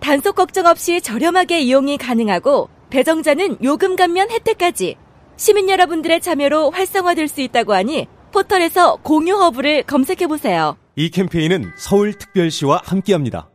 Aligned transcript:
단속 0.00 0.36
걱정 0.36 0.66
없이 0.66 1.00
저렴하게 1.00 1.60
이용이 1.60 1.98
가능하고 1.98 2.68
배정자는 2.90 3.58
요금 3.62 3.96
감면 3.96 4.30
혜택까지 4.30 4.96
시민 5.36 5.68
여러분들의 5.68 6.20
참여로 6.20 6.70
활성화될 6.70 7.28
수 7.28 7.40
있다고 7.40 7.74
하니 7.74 8.06
포털에서 8.32 8.96
공유 8.96 9.36
허브를 9.36 9.84
검색해 9.84 10.26
보세요. 10.26 10.76
이 10.96 11.10
캠페인은 11.10 11.72
서울특별시와 11.78 12.82
함께합니다. 12.84 13.50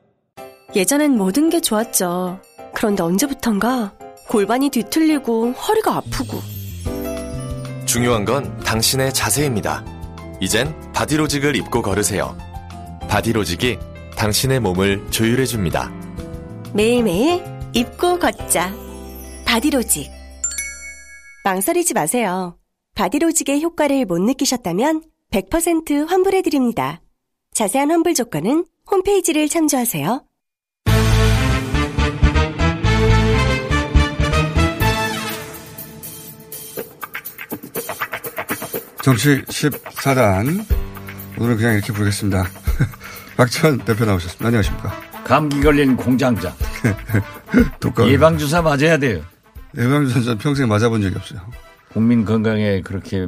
예전엔 0.75 1.17
모든 1.17 1.49
게 1.49 1.61
좋았죠. 1.61 2.39
그런데 2.73 3.03
언제부턴가 3.03 3.93
골반이 4.29 4.69
뒤틀리고 4.69 5.51
허리가 5.51 5.97
아프고 5.97 6.39
중요한 7.85 8.25
건 8.25 8.57
당신의 8.61 9.13
자세입니다. 9.13 9.85
이젠 10.39 10.73
바디로직을 10.93 11.55
입고 11.55 11.81
걸으세요. 11.81 12.35
바디로직이 13.07 13.77
당신의 14.17 14.59
몸을 14.61 15.05
조율해 15.11 15.45
줍니다. 15.45 15.91
매일매일 16.73 17.43
입고 17.73 18.17
걷자. 18.17 18.73
바디로직. 19.45 20.09
망설이지 21.43 21.93
마세요. 21.93 22.57
바디로직의 22.95 23.61
효과를 23.61 24.05
못 24.05 24.19
느끼셨다면 24.19 25.03
100% 25.31 26.07
환불해드립니다. 26.07 27.01
자세한 27.53 27.91
환불 27.91 28.15
조건은 28.15 28.65
홈페이지를 28.89 29.47
참조하세요. 29.49 30.25
정치 39.03 39.43
14단. 39.43 40.65
오늘은 41.37 41.57
그냥 41.57 41.73
이렇게 41.73 41.93
부르겠습니다. 41.93 42.45
박지원 43.37 43.79
대표 43.85 44.05
나오셨습니다. 44.05 44.47
안녕하십니까. 44.47 45.12
감기 45.23 45.61
걸린 45.61 45.95
공장장. 45.95 46.53
독감. 47.79 48.07
예방주사 48.09 48.61
맞아야 48.61 48.97
돼요. 48.97 49.21
예방주사 49.77 50.21
전 50.21 50.37
평생 50.37 50.67
맞아본 50.67 51.01
적이 51.01 51.15
없어요. 51.15 51.41
국민 51.91 52.25
건강에 52.25 52.81
그렇게 52.81 53.27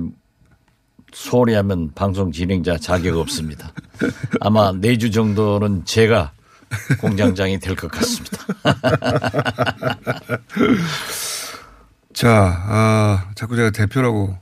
소홀히 1.13 1.53
하면 1.55 1.91
방송 1.95 2.31
진행자 2.31 2.77
자격 2.79 3.17
없습니다. 3.17 3.71
아마 4.41 4.71
내주 4.73 5.09
정도는 5.11 5.85
제가 5.85 6.31
공장장이 6.99 7.59
될 7.59 7.75
것 7.75 7.89
같습니다. 7.91 8.37
자, 12.13 12.63
아, 12.67 13.29
자꾸 13.35 13.55
제가 13.55 13.71
대표라고 13.71 14.37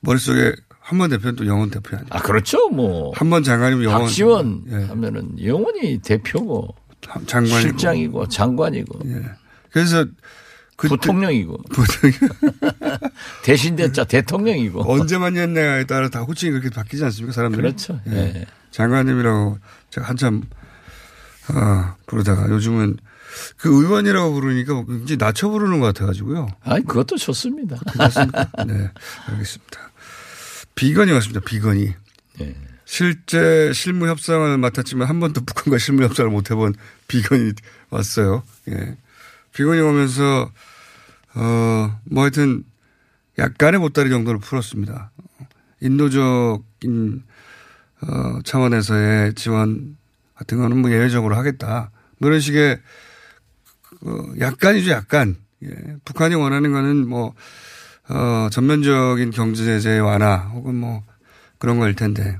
머릿속에 0.00 0.54
한 0.86 0.98
번 0.98 1.08
대표는 1.08 1.36
또 1.36 1.46
영원 1.46 1.70
대표 1.70 1.96
아니에요. 1.96 2.08
아, 2.10 2.20
그렇죠. 2.20 2.68
뭐. 2.68 3.10
한 3.16 3.30
번 3.30 3.42
장관이면 3.42 3.84
영원. 3.84 4.02
박지원 4.02 4.64
예. 4.70 4.74
하면은 4.84 5.42
영원히 5.42 5.98
대표고 5.98 6.74
장관이고. 7.26 7.58
실장이고 7.60 8.28
장관이고 8.28 9.00
예. 9.06 9.22
그래서 9.72 10.04
그때 10.76 10.94
부통령이고 10.96 11.56
대신 13.44 13.76
대자 13.76 14.04
대통령이고 14.04 14.84
언제 14.92 15.16
만났냐에 15.18 15.84
따라 15.86 16.08
다 16.10 16.20
호칭이 16.20 16.52
그렇게 16.52 16.68
바뀌지 16.70 17.02
않습니까, 17.04 17.32
사람들이? 17.32 17.62
그렇죠. 17.62 17.98
예. 18.08 18.16
예. 18.34 18.46
장관님이라고 18.70 19.58
제가 19.90 20.06
한참 20.08 20.42
아, 21.48 21.96
부르다가 22.06 22.48
요즘은 22.50 22.96
그 23.56 23.68
의원이라고 23.68 24.32
부르니까 24.34 24.84
이제 25.02 25.16
낮춰 25.16 25.48
부르는 25.48 25.80
것 25.80 25.86
같아가지고요. 25.86 26.46
아니 26.62 26.84
그것도 26.84 27.16
좋습니다. 27.16 27.76
괜찮습니까? 27.92 28.48
네, 28.66 28.90
알겠습니다. 29.30 29.80
비건이 30.74 31.12
왔습니다. 31.12 31.40
비건이. 31.40 31.94
예. 32.40 32.54
실제 32.84 33.72
실무 33.72 34.08
협상을 34.08 34.58
맡았지만 34.58 35.08
한 35.08 35.20
번도 35.20 35.44
북한과 35.44 35.78
실무 35.78 36.02
협상을 36.02 36.30
못 36.30 36.50
해본 36.50 36.74
비건이 37.08 37.52
왔어요. 37.90 38.42
예. 38.68 38.96
비건이 39.52 39.80
오면서 39.80 40.50
어, 41.34 42.00
뭐 42.04 42.22
하여튼 42.22 42.64
약간의 43.38 43.80
보따리 43.80 44.10
정도를 44.10 44.40
풀었습니다. 44.40 45.10
인도적인 45.80 47.22
어, 48.02 48.42
차원에서의 48.44 49.34
지원 49.34 49.96
같은 50.34 50.58
거는 50.58 50.78
뭐 50.78 50.90
예외적으로 50.90 51.36
하겠다. 51.36 51.90
뭐 52.18 52.28
이런 52.28 52.40
식의 52.40 52.80
어, 54.02 54.34
약간이죠, 54.40 54.90
약간. 54.90 55.36
예. 55.62 55.68
북한이 56.04 56.34
원하는 56.34 56.72
거는 56.72 57.08
뭐 57.08 57.34
어, 58.08 58.48
전면적인 58.50 59.30
경제 59.30 59.64
제재 59.64 59.98
완화 59.98 60.36
혹은 60.36 60.74
뭐 60.74 61.02
그런 61.58 61.78
거일 61.78 61.94
텐데 61.94 62.38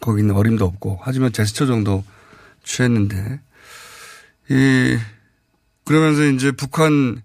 거기는 0.00 0.34
어림도 0.34 0.64
없고 0.64 0.98
하지만 1.02 1.32
제스처 1.32 1.66
정도 1.66 2.04
취했는데 2.62 3.40
이 4.50 4.98
그러면서 5.84 6.24
이제 6.24 6.52
북한 6.52 7.22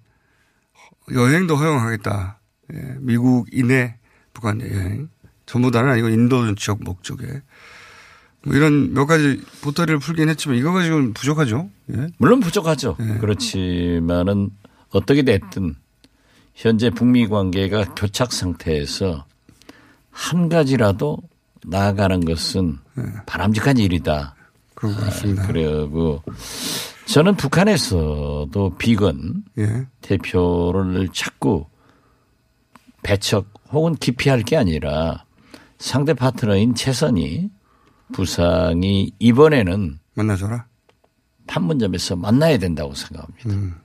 여행도 1.13 1.55
허용하겠다. 1.55 2.39
예, 2.73 2.95
미국 2.99 3.47
이내 3.51 3.95
북한 4.33 4.61
여행 4.61 5.09
전부 5.45 5.71
다는 5.71 5.91
아니고 5.91 6.09
인도 6.09 6.53
지역 6.55 6.83
목적에 6.83 7.41
뭐 8.43 8.55
이런 8.55 8.93
몇 8.93 9.05
가지 9.05 9.41
보따리를 9.61 9.99
풀긴 9.99 10.29
했지만 10.29 10.57
이거 10.57 10.71
가지고는 10.71 11.13
부족하죠. 11.13 11.69
예. 11.93 12.07
물론 12.17 12.39
부족하죠. 12.39 12.97
네. 12.99 13.17
그렇지만은 13.19 14.49
어떻게 14.89 15.23
됐든 15.23 15.75
현재 16.57 16.90
북미 16.90 17.28
관계가 17.28 17.94
교착 17.94 18.34
상태에서 18.34 19.25
한 20.09 20.50
가지라도 20.50 21.19
나아가는 21.63 22.19
것은 22.25 22.79
바람직한 23.28 23.78
일이다. 23.78 24.35
그런 24.73 24.96
것 24.96 25.01
같습니다. 25.01 25.46
그리고 25.46 26.23
저는 27.06 27.35
북한에서도 27.35 28.75
비건 28.79 29.44
예. 29.59 29.85
대표를 30.01 31.09
자꾸 31.13 31.67
배척 33.03 33.53
혹은 33.72 33.94
기피할 33.94 34.41
게 34.41 34.57
아니라 34.57 35.25
상대 35.78 36.16
파트너인 36.16 36.73
최선이 36.73 37.51
부상이 38.13 39.12
이번에는 39.19 40.00
만나줘라. 40.16 40.66
판문점에서 41.46 42.16
만나야 42.16 42.57
된다고 42.57 42.96
생각합니다. 42.96 43.50
음. 43.51 43.75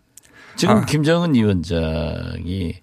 지금 0.56 0.76
아. 0.76 0.84
김정은 0.86 1.34
위원장이 1.34 2.74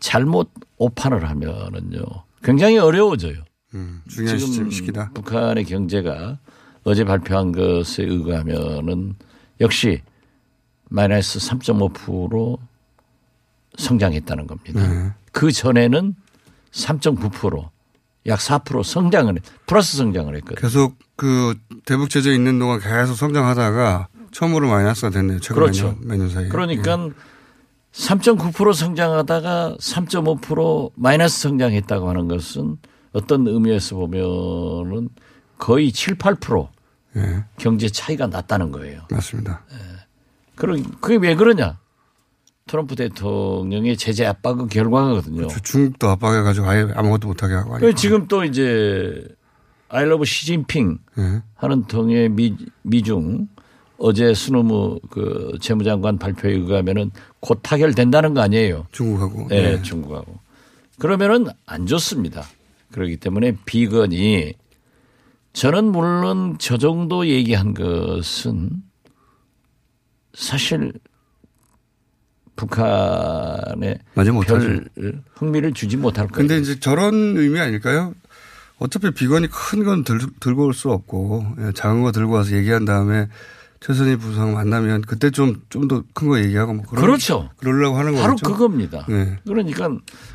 잘못 0.00 0.50
오판을 0.78 1.28
하면은요 1.28 2.00
굉장히 2.42 2.78
어려워져요. 2.78 3.44
음, 3.74 4.02
중요한 4.08 4.38
지금 4.38 4.70
시기다. 4.70 5.10
북한의 5.14 5.64
경제가 5.64 6.38
어제 6.84 7.04
발표한 7.04 7.52
것에 7.52 8.02
의하면은 8.02 9.14
역시 9.60 10.02
마이너스 10.88 11.38
3.5% 11.38 12.58
성장했다는 13.78 14.46
겁니다. 14.46 14.86
네. 14.88 15.10
그 15.32 15.50
전에는 15.52 16.14
3.9%약 16.72 18.38
4% 18.38 18.82
성장을 18.82 19.34
했- 19.36 19.42
플러스 19.66 19.96
성장을 19.96 20.34
했거든요. 20.36 20.60
계속 20.60 20.98
그 21.16 21.54
대북 21.86 22.10
제재 22.10 22.34
있는 22.34 22.58
동안 22.58 22.80
계속 22.80 23.14
성장하다가 23.14 24.08
처음으로 24.32 24.68
마이너스가 24.68 25.10
됐네요. 25.10 25.40
최근 25.40 25.62
그렇죠. 25.62 25.86
몇 25.86 25.98
년, 25.98 26.08
몇년 26.08 26.30
사이에. 26.30 26.48
그러니까 26.48 27.10
3.9% 27.92 28.72
성장하다가 28.72 29.76
3.5% 29.78 30.92
마이너스 30.96 31.42
성장했다고 31.42 32.08
하는 32.08 32.28
것은 32.28 32.78
어떤 33.12 33.46
의미에서 33.46 33.96
보면은 33.96 35.10
거의 35.58 35.92
7, 35.92 36.16
8% 36.16 36.68
예, 37.16 37.44
경제 37.58 37.88
차이가 37.88 38.26
났다는 38.26 38.72
거예요. 38.72 39.02
맞습니다. 39.10 39.62
그러, 40.54 40.76
그게 41.00 41.16
왜 41.16 41.34
그러냐? 41.34 41.78
트럼프 42.66 42.96
대통령의 42.96 43.96
제재 43.96 44.24
압박의 44.24 44.68
결과거든요. 44.68 45.48
저 45.48 45.60
중국도 45.60 46.08
압박해가지고 46.08 46.66
아예 46.66 46.88
아무것도 46.94 47.28
못하게 47.28 47.54
하고. 47.54 47.76
그 47.78 47.94
지금 47.94 48.28
또 48.28 48.44
이제 48.44 49.26
I 49.88 50.06
love 50.06 50.24
시진핑 50.24 50.98
예, 51.18 51.42
하는 51.54 51.84
통의 51.84 52.30
미, 52.30 52.56
미중 52.82 53.48
어제 54.04 54.34
수노무 54.34 54.98
그 55.10 55.56
재무장관 55.60 56.18
발표에 56.18 56.52
의하면은 56.54 57.12
곧 57.38 57.60
타결된다는 57.62 58.34
거 58.34 58.40
아니에요. 58.40 58.86
중국하고. 58.90 59.46
네, 59.48 59.74
예. 59.74 59.82
중국하고. 59.82 60.40
그러면은 60.98 61.46
안 61.66 61.86
좋습니다. 61.86 62.44
그렇기 62.90 63.18
때문에 63.18 63.56
비건이 63.64 64.54
저는 65.52 65.84
물론 65.92 66.56
저 66.58 66.78
정도 66.78 67.26
얘기한 67.28 67.74
것은 67.74 68.70
사실 70.34 70.92
북한에 72.56 73.98
맞아. 74.14 74.32
별 74.32 74.88
흥미를 75.36 75.72
주지 75.74 75.96
못할 75.96 76.26
거예요. 76.26 76.36
근데 76.48 76.58
이제 76.58 76.80
저런 76.80 77.14
의미 77.36 77.60
아닐까요? 77.60 78.14
어차피 78.78 79.12
비건이 79.12 79.46
큰 79.48 79.84
건 79.84 80.02
들고 80.40 80.64
올 80.64 80.74
수 80.74 80.90
없고 80.90 81.46
예, 81.60 81.72
작은 81.72 82.02
거 82.02 82.10
들고 82.10 82.32
와서 82.32 82.56
얘기한 82.56 82.84
다음에 82.84 83.28
최선희 83.84 84.16
부상 84.16 84.54
만나면 84.54 85.02
그때 85.02 85.30
좀 85.30 85.60
좀 85.68 85.88
더 85.88 86.04
큰 86.14 86.28
거 86.28 86.38
얘기하고 86.38 86.74
뭐 86.74 86.84
그런, 86.86 87.04
그렇죠. 87.04 87.50
그러려고 87.56 87.96
하는 87.98 88.14
바로 88.14 88.32
거죠. 88.36 88.46
그겁니다. 88.46 89.04
네. 89.08 89.38
그러니까 89.44 89.90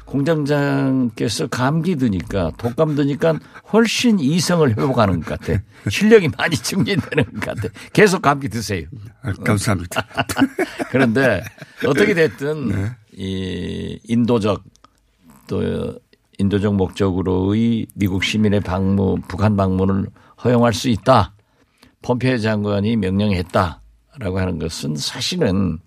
공장장께서 0.06 1.48
감기 1.48 1.96
드니까 1.96 2.52
독감 2.58 2.96
드니까 2.96 3.40
훨씬 3.72 4.20
이성을 4.20 4.70
회복하는 4.70 5.22
것 5.22 5.40
같아. 5.40 5.62
실력이 5.90 6.30
많이 6.38 6.56
증진되는 6.56 7.24
것 7.34 7.42
같아. 7.42 7.70
계속 7.94 8.22
감기 8.22 8.50
드세요. 8.50 8.86
아, 9.22 9.32
감사합니다. 9.34 10.06
그런데 10.92 11.44
어떻게 11.86 12.14
됐든 12.14 12.68
네. 12.70 12.92
이 13.14 14.00
인도적 14.04 14.64
또 15.48 15.98
인도적 16.38 16.76
목적으로의 16.76 17.88
미국 17.96 18.24
시민의 18.24 18.60
방문, 18.60 19.22
북한 19.22 19.56
방문을 19.56 20.08
허용할 20.44 20.74
수 20.74 20.90
있다. 20.90 21.34
폼페이오 22.08 22.38
장관이 22.38 22.96
명령했다라고 22.96 24.40
하는 24.40 24.60
것은 24.60 24.96
사실은 24.96 25.80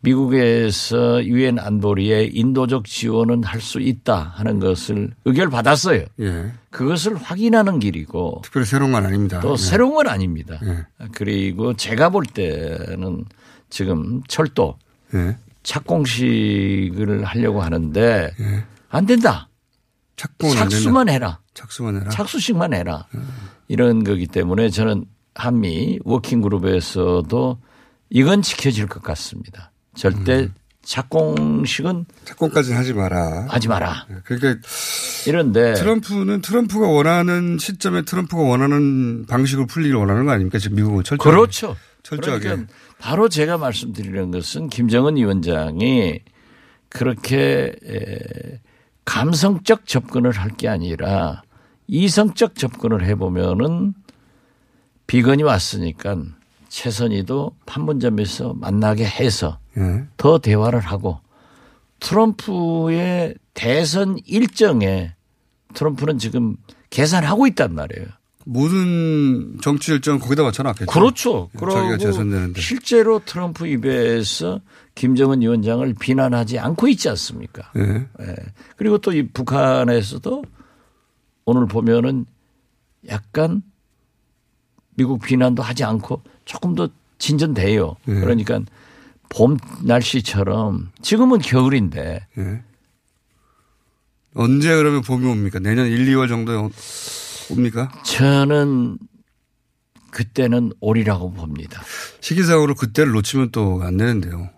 미국에서 0.00 1.24
유엔 1.24 1.60
안보리에 1.60 2.24
인도적 2.32 2.86
지원은 2.86 3.44
할 3.44 3.60
수 3.60 3.78
있다 3.78 4.32
하는 4.34 4.58
것을 4.58 5.12
의결 5.24 5.48
받았어요. 5.48 6.04
예. 6.18 6.52
그것을 6.70 7.14
확인하는 7.14 7.78
길이고 7.78 8.40
특별히 8.42 8.66
새로운 8.66 8.90
건 8.90 9.06
아닙니다. 9.06 9.38
또 9.38 9.52
예. 9.52 9.56
새로운 9.56 9.94
건 9.94 10.08
아닙니다. 10.08 10.58
예. 10.64 10.86
그리고 11.12 11.74
제가 11.74 12.08
볼 12.08 12.26
때는 12.26 13.24
지금 13.70 14.22
철도 14.26 14.76
예. 15.14 15.36
착공식을 15.62 17.22
하려고 17.22 17.62
하는데 17.62 18.32
예. 18.40 18.64
안 18.88 19.06
된다. 19.06 19.48
착공은 20.16 20.56
안 20.56 20.62
된다. 20.62 20.74
착수만 20.74 21.08
해라. 21.08 21.38
착수만 21.54 21.94
해라. 22.00 22.08
착수식만 22.10 22.74
해라. 22.74 23.06
이런 23.68 24.02
거기 24.02 24.26
때문에 24.26 24.68
저는 24.70 25.04
한미 25.34 25.98
워킹 26.04 26.42
그룹에서도 26.42 27.58
이건 28.10 28.42
지켜질 28.42 28.86
것 28.86 29.02
같습니다. 29.02 29.70
절대 29.94 30.40
음. 30.40 30.54
착공식은 30.84 32.06
착공까지는 32.24 32.76
하지 32.76 32.92
마라. 32.92 33.46
하지 33.48 33.68
마라. 33.68 34.06
예, 34.10 34.16
그러니까 34.24 34.60
이런데 35.26 35.74
트럼프는 35.74 36.40
트럼프가 36.40 36.88
원하는 36.88 37.56
시점에 37.58 38.02
트럼프가 38.02 38.42
원하는 38.42 39.24
방식으로 39.26 39.66
풀리길 39.66 39.94
원하는 39.94 40.24
거 40.26 40.32
아닙니까? 40.32 40.58
지금 40.58 40.76
미국은 40.76 41.04
철저하게. 41.04 41.36
그렇죠. 41.36 41.76
철저하게. 42.02 42.42
그러니까 42.44 42.72
바로 42.98 43.28
제가 43.28 43.58
말씀드리는 43.58 44.30
것은 44.32 44.68
김정은 44.68 45.16
위원장이 45.16 46.20
그렇게 46.88 47.72
에, 47.86 48.60
감성적 49.04 49.86
접근을 49.86 50.32
할 50.32 50.50
게 50.56 50.68
아니라 50.68 51.42
이성적 51.86 52.56
접근을 52.56 53.04
해보면은 53.04 53.94
비건이 55.12 55.42
왔으니까 55.42 56.16
최선희도 56.70 57.54
판문점에서 57.66 58.54
만나게 58.54 59.04
해서 59.04 59.58
예. 59.76 60.04
더 60.16 60.38
대화를 60.38 60.80
하고 60.80 61.20
트럼프의 62.00 63.34
대선 63.52 64.18
일정에 64.24 65.12
트럼프는 65.74 66.16
지금 66.16 66.56
계산하고 66.88 67.46
있단 67.48 67.74
말이에요. 67.74 68.06
모든 68.46 69.58
정치 69.60 69.92
일정 69.92 70.18
거기다 70.18 70.44
맞춰놨겠죠. 70.44 70.90
그렇죠. 70.90 71.50
예, 71.54 71.58
그리고. 71.58 72.58
실제로 72.62 73.20
트럼프 73.22 73.66
입에서 73.66 74.60
김정은 74.94 75.42
위원장을 75.42 75.94
비난하지 76.00 76.58
않고 76.58 76.88
있지 76.88 77.10
않습니까? 77.10 77.70
예. 77.76 78.06
예. 78.22 78.34
그리고 78.76 78.96
또 78.96 79.12
이 79.12 79.28
북한에서도 79.28 80.42
오늘 81.44 81.66
보면은 81.66 82.24
약간 83.10 83.62
미국 84.94 85.20
비난도 85.22 85.62
하지 85.62 85.84
않고 85.84 86.22
조금 86.44 86.74
더 86.74 86.88
진전돼요. 87.18 87.96
예. 88.08 88.14
그러니까 88.14 88.60
봄 89.28 89.56
날씨처럼 89.84 90.90
지금은 91.02 91.38
겨울인데 91.38 92.26
예. 92.38 92.62
언제 94.34 94.74
그러면 94.76 95.02
봄이 95.02 95.26
옵니까? 95.26 95.58
내년 95.58 95.86
1, 95.86 96.06
2월 96.06 96.28
정도에 96.28 96.56
오- 96.56 96.70
옵니까? 97.50 97.90
저는 98.04 98.98
그때는 100.10 100.72
올이라고 100.80 101.32
봅니다. 101.32 101.82
시기상으로 102.20 102.74
그때를 102.74 103.12
놓치면 103.12 103.50
또 103.50 103.82
안 103.82 103.96
되는데요. 103.96 104.50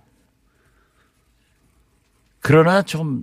그러나 2.41 2.83
좀 2.83 3.23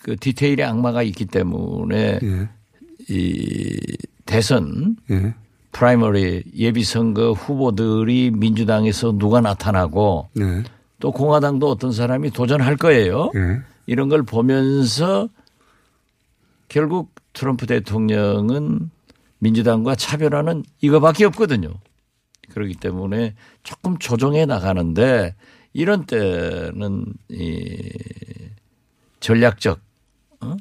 그 0.00 0.16
디테일의 0.16 0.64
악마가 0.64 1.02
있기 1.02 1.26
때문에 1.26 2.20
예. 2.22 2.48
이 3.08 3.76
대선 4.26 4.96
예. 5.10 5.34
primary 5.78 6.42
예비 6.56 6.82
선거 6.82 7.30
후보들이 7.30 8.32
민주당에서 8.32 9.12
누가 9.12 9.40
나타나고 9.40 10.28
네. 10.34 10.64
또 10.98 11.12
공화당도 11.12 11.70
어떤 11.70 11.92
사람이 11.92 12.32
도전할 12.32 12.76
거예요. 12.76 13.30
예. 13.36 13.60
이런 13.86 14.08
걸 14.08 14.24
보면서 14.24 15.28
결국 16.66 17.14
트럼프 17.32 17.66
대통령은 17.66 18.90
민주당과 19.38 19.94
차별하는 19.94 20.64
이거밖에 20.80 21.24
없거든요. 21.26 21.72
그렇기 22.50 22.74
때문에 22.74 23.36
조금 23.62 23.98
조정해 23.98 24.46
나가는데 24.46 25.36
이런 25.74 26.06
때는 26.06 27.04
이 27.28 27.92
전략적 29.20 29.78
어? 30.40 30.56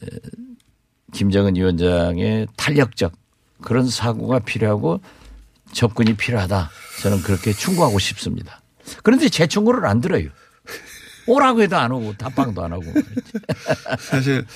에, 0.00 0.06
김정은 1.12 1.56
위원장의 1.56 2.46
탄력적 2.56 3.25
그런 3.66 3.88
사고가 3.88 4.38
필요하고 4.38 5.00
접근이 5.72 6.14
필요하다. 6.14 6.70
저는 7.02 7.20
그렇게 7.22 7.52
충고하고 7.52 7.98
싶습니다. 7.98 8.60
그런데 9.02 9.28
제 9.28 9.48
충고를 9.48 9.84
안 9.86 10.00
들어요. 10.00 10.28
오라고 11.26 11.62
해도 11.62 11.76
안 11.76 11.90
오고 11.90 12.14
답방도 12.16 12.62
안 12.64 12.72
하고. 12.72 12.84
사실 13.98 14.46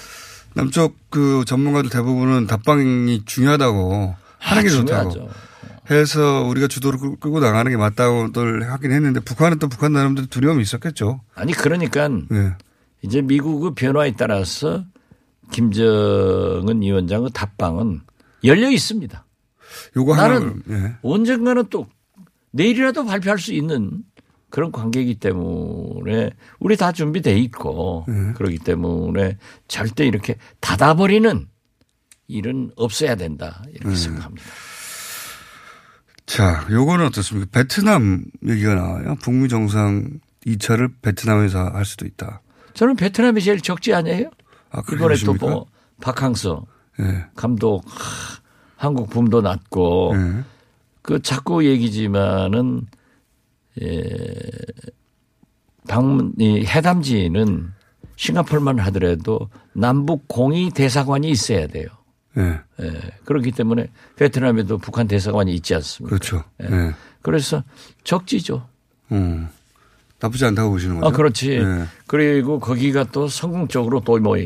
남쪽 0.54 0.96
그 1.10 1.42
전문가들 1.44 1.90
대부분은 1.90 2.46
답방이 2.46 3.24
중요하다고 3.24 4.14
하는 4.38 4.62
게 4.62 4.68
아, 4.68 4.70
좋다고 4.70 5.10
중요하죠. 5.10 5.34
해서 5.90 6.42
우리가 6.44 6.68
주도를 6.68 7.00
끌- 7.00 7.16
끌고 7.18 7.40
나가는 7.40 7.68
게 7.68 7.76
맞다고들 7.76 8.70
하긴 8.70 8.92
했는데 8.92 9.18
북한은 9.18 9.58
또 9.58 9.68
북한 9.68 9.92
나름대로 9.92 10.28
두려움이 10.28 10.62
있었겠죠. 10.62 11.20
아니 11.34 11.52
그러니까 11.52 12.08
예. 12.32 12.54
이제 13.02 13.22
미국의 13.22 13.72
변화에 13.74 14.12
따라서 14.16 14.84
김정은 15.50 16.80
위원장의 16.80 17.30
답방은 17.34 18.02
열려 18.44 18.70
있습니다. 18.70 19.26
요거 19.96 20.16
나는 20.16 20.62
예. 20.70 20.96
언젠가는 21.02 21.66
또 21.70 21.86
내일이라도 22.52 23.04
발표할 23.04 23.38
수 23.38 23.52
있는 23.52 24.02
그런 24.50 24.72
관계이기 24.72 25.16
때문에 25.16 26.30
우리 26.58 26.76
다 26.76 26.92
준비돼 26.92 27.38
있고 27.38 28.04
네. 28.08 28.32
그렇기 28.34 28.58
때문에 28.58 29.38
절대 29.68 30.06
이렇게 30.06 30.36
닫아버리는 30.60 31.46
일은 32.26 32.70
없어야 32.76 33.14
된다 33.14 33.62
이렇게 33.68 33.90
네. 33.90 33.96
생각합니다. 33.96 34.46
자, 36.26 36.66
요거는 36.70 37.06
어떻습니까? 37.06 37.48
베트남 37.50 38.24
얘기가 38.46 38.74
나와요. 38.74 39.16
북미 39.20 39.48
정상 39.48 40.20
2차를 40.46 40.92
베트남에서 41.02 41.70
할 41.70 41.84
수도 41.84 42.06
있다. 42.06 42.42
저는 42.74 42.96
베트남이 42.96 43.42
제일 43.42 43.60
적지 43.60 43.92
아니에요? 43.92 44.30
아, 44.70 44.82
이번에 44.92 45.16
또? 45.24 45.34
뭐 45.34 45.66
박항서 46.00 46.66
예. 47.00 47.26
감독 47.34 47.84
하, 47.86 48.40
한국 48.76 49.10
붐도 49.10 49.40
났고 49.40 50.12
예. 50.14 50.44
그 51.02 51.20
자꾸 51.22 51.64
얘기지만은 51.64 52.86
예, 53.82 54.06
방문 55.88 56.32
이 56.38 56.64
해담지는 56.64 57.72
싱가포르만 58.16 58.78
하더라도 58.78 59.48
남북 59.72 60.28
공이 60.28 60.70
대사관이 60.70 61.30
있어야 61.30 61.66
돼요. 61.66 61.88
예. 62.36 62.60
예, 62.80 63.00
그렇기 63.24 63.52
때문에 63.52 63.88
베트남에도 64.16 64.78
북한 64.78 65.08
대사관이 65.08 65.52
있지 65.54 65.74
않습니까? 65.74 66.16
그렇죠. 66.16 66.44
예. 66.62 66.94
그래서 67.22 67.64
적지죠. 68.04 68.66
음. 69.12 69.48
나쁘지 70.20 70.44
않다고 70.44 70.70
보시는 70.70 71.00
거죠? 71.00 71.08
아, 71.08 71.16
그렇지. 71.16 71.52
예. 71.52 71.86
그리고 72.06 72.60
거기가 72.60 73.04
또 73.04 73.26
성공적으로 73.26 74.00
또뭐 74.00 74.36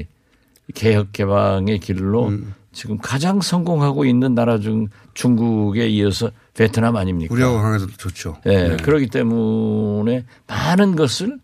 개혁 0.75 1.13
개방의 1.13 1.79
길로 1.81 2.29
음. 2.29 2.55
지금 2.73 2.99
가장 2.99 3.41
성공하고 3.41 4.05
있는 4.05 4.35
나라 4.35 4.59
중 4.59 4.89
중국에 5.15 5.89
이어서 5.89 6.31
베트남 6.55 6.97
아닙니까? 6.97 7.33
우리하고 7.33 7.61
강해도 7.61 7.87
좋죠. 7.89 8.39
예, 8.47 8.73
예. 8.73 8.77
그렇기 8.83 9.09
때문에 9.09 10.25
많은 10.49 10.97
것을 10.97 11.39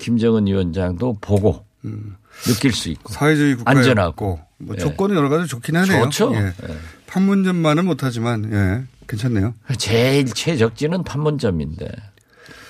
김정은 0.00 0.46
위원장도 0.46 1.18
보고 1.20 1.64
느낄 2.44 2.72
수 2.72 2.88
있고 2.88 3.12
사회주의 3.12 3.54
국가였고 3.54 3.78
안전하고. 3.78 4.40
뭐 4.60 4.74
예. 4.76 4.80
조건은 4.80 5.14
여러 5.16 5.28
가지 5.28 5.46
좋긴 5.48 5.76
하네요. 5.76 6.04
좋죠. 6.04 6.34
예. 6.34 6.38
예. 6.46 6.52
판문점만은 7.06 7.84
못하지만 7.84 8.50
예. 8.52 8.84
괜찮네요. 9.06 9.54
제일 9.78 10.26
최적지는 10.26 11.04
판문점인데 11.04 11.88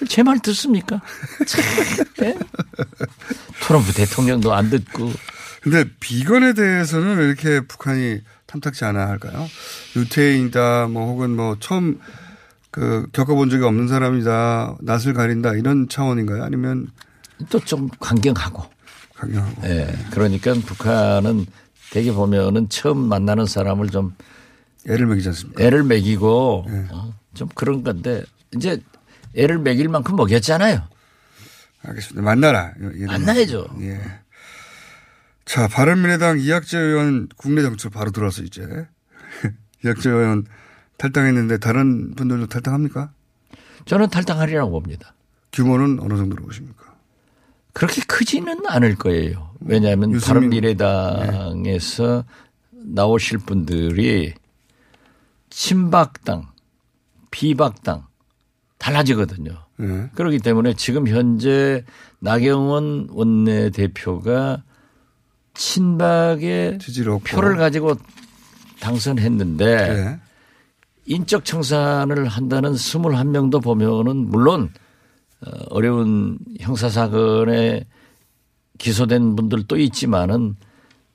제 0.08 0.22
말 0.22 0.38
듣습니까? 0.40 1.00
참, 1.46 1.64
예? 2.22 2.38
트럼프 3.62 3.92
대통령도 3.94 4.52
안 4.52 4.68
듣고 4.70 5.10
근데 5.70 5.90
비건에 6.00 6.54
대해서는 6.54 7.18
왜 7.18 7.26
이렇게 7.26 7.60
북한이 7.60 8.20
탐탁지 8.46 8.84
않아 8.86 9.06
할까요? 9.08 9.46
유태인이다, 9.96 10.86
뭐 10.88 11.06
혹은 11.08 11.36
뭐 11.36 11.56
처음 11.60 12.00
그 12.70 13.06
겪어본 13.12 13.50
적이 13.50 13.64
없는 13.64 13.86
사람이다, 13.86 14.78
낯을 14.80 15.12
가린다 15.12 15.52
이런 15.54 15.88
차원인가요? 15.88 16.42
아니면 16.42 16.88
또 17.50 17.58
좀 17.60 17.88
강경하고 18.00 18.64
강경하고? 19.14 19.68
예. 19.68 19.94
그러니까 20.10 20.54
북한은 20.54 21.44
되게 21.90 22.12
보면은 22.12 22.68
처음 22.70 22.98
만나는 23.06 23.44
사람을 23.44 23.90
좀 23.90 24.14
애를 24.88 25.06
먹이지 25.06 25.28
않습니까? 25.28 25.62
애를 25.62 25.82
먹이고 25.82 26.66
어, 26.90 27.14
좀 27.34 27.46
그런 27.54 27.82
건데 27.82 28.22
이제 28.56 28.80
애를 29.36 29.58
먹일 29.58 29.88
만큼 29.88 30.16
먹였잖아요. 30.16 30.82
알겠습니다. 31.82 32.22
만나라. 32.22 32.72
만나야죠. 33.06 33.66
예. 33.82 34.00
자, 35.48 35.66
바른미래당 35.66 36.40
이학재 36.40 36.76
의원 36.78 37.26
국내 37.38 37.62
정치로 37.62 37.90
바로 37.90 38.10
들어와서 38.10 38.42
이제 38.42 38.62
이학재 39.82 40.10
의원 40.10 40.44
탈당했는데 40.98 41.56
다른 41.56 42.14
분들도 42.14 42.48
탈당합니까? 42.48 43.12
저는 43.86 44.10
탈당하리라고 44.10 44.70
봅니다. 44.70 45.14
규모는 45.52 46.00
어느 46.00 46.18
정도로 46.18 46.44
보십니까? 46.44 46.94
그렇게 47.72 48.02
크지는 48.06 48.66
않을 48.66 48.96
거예요. 48.96 49.54
왜냐하면 49.60 50.12
유승민- 50.12 50.50
바른미래당에서 50.50 52.24
나오실 52.72 53.38
분들이 53.38 54.34
친박당, 55.48 56.48
비박당 57.30 58.04
달라지거든요. 58.76 59.64
예. 59.80 60.10
그렇기 60.14 60.40
때문에 60.40 60.74
지금 60.74 61.08
현재 61.08 61.86
나경원 62.18 63.08
원내대표가 63.12 64.62
친박의 65.58 66.78
얻고. 67.16 67.24
표를 67.24 67.56
가지고 67.56 67.96
당선했는데 68.80 69.64
예. 69.66 70.20
인적 71.06 71.44
청산을 71.44 72.28
한다는 72.28 72.72
21명도 72.72 73.62
보면은 73.62 74.30
물론 74.30 74.70
어, 75.44 75.50
어려운 75.70 76.38
형사사건에 76.60 77.84
기소된 78.78 79.34
분들도 79.34 79.76
있지만은 79.76 80.54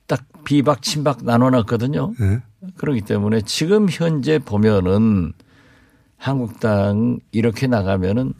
딱 0.07 0.25
비박 0.43 0.81
친박 0.81 1.23
나눠놨거든요. 1.23 2.13
예. 2.19 2.41
그렇기 2.75 3.01
때문에 3.01 3.41
지금 3.41 3.87
현재 3.89 4.39
보면은 4.39 5.31
한국당 6.17 7.19
이렇게 7.31 7.67
나가면은 7.67 8.33